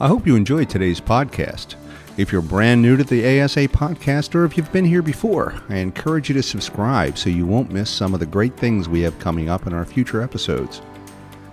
I 0.00 0.06
hope 0.06 0.26
you 0.26 0.36
enjoyed 0.36 0.68
today's 0.68 1.00
podcast. 1.00 1.76
If 2.18 2.30
you're 2.30 2.42
brand 2.42 2.82
new 2.82 2.98
to 2.98 3.02
the 3.02 3.40
ASA 3.40 3.68
podcast 3.68 4.34
or 4.34 4.44
if 4.44 4.58
you've 4.58 4.70
been 4.70 4.84
here 4.84 5.00
before, 5.00 5.54
I 5.70 5.76
encourage 5.76 6.28
you 6.28 6.34
to 6.34 6.42
subscribe 6.42 7.16
so 7.16 7.30
you 7.30 7.46
won't 7.46 7.72
miss 7.72 7.88
some 7.88 8.12
of 8.12 8.20
the 8.20 8.26
great 8.26 8.54
things 8.58 8.86
we 8.86 9.00
have 9.00 9.18
coming 9.18 9.48
up 9.48 9.66
in 9.66 9.72
our 9.72 9.86
future 9.86 10.20
episodes. 10.20 10.82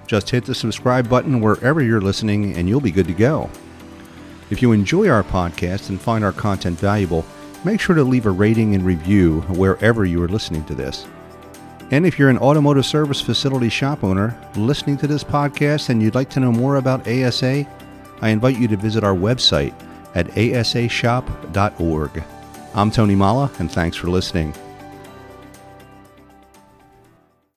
Just 0.06 0.30
hit 0.30 0.44
the 0.44 0.54
subscribe 0.54 1.08
button 1.08 1.40
wherever 1.40 1.82
you're 1.82 2.02
listening 2.02 2.58
and 2.58 2.68
you'll 2.68 2.82
be 2.82 2.92
good 2.92 3.08
to 3.08 3.14
go. 3.14 3.50
If 4.50 4.62
you 4.62 4.74
enjoy 4.74 5.08
our 5.08 5.24
podcast 5.24 5.88
and 5.88 6.00
find 6.00 6.26
our 6.26 6.34
content 6.34 6.78
valuable, 6.78 7.26
make 7.68 7.82
sure 7.82 7.96
to 7.96 8.04
leave 8.04 8.26
a 8.26 8.32
rating 8.32 8.76
and 8.76 8.86
review 8.86 9.42
wherever 9.50 10.06
you 10.06 10.24
are 10.24 10.30
listening 10.30 10.64
to 10.64 10.74
this. 10.74 11.06
And 11.92 12.06
if 12.06 12.18
you're 12.18 12.30
an 12.30 12.38
automotive 12.38 12.86
service 12.86 13.20
facility 13.20 13.68
shop 13.68 14.06
owner 14.06 14.40
listening 14.56 14.96
to 15.00 15.08
this 15.08 15.24
podcast 15.24 15.90
and 15.90 16.02
you'd 16.02 16.16
like 16.16 16.30
to 16.30 16.40
know 16.40 16.52
more 16.52 16.78
about 16.78 17.06
ASA, 17.06 17.68
I 18.22 18.30
invite 18.30 18.58
you 18.58 18.70
to 18.70 18.78
visit 18.78 19.04
our 19.04 19.16
website 19.16 19.74
at 20.16 20.28
asashop.org. 20.28 22.24
I'm 22.74 22.90
Tony 22.90 23.16
Molla, 23.16 23.52
and 23.60 23.70
thanks 23.70 23.98
for 23.98 24.08
listening. 24.08 24.54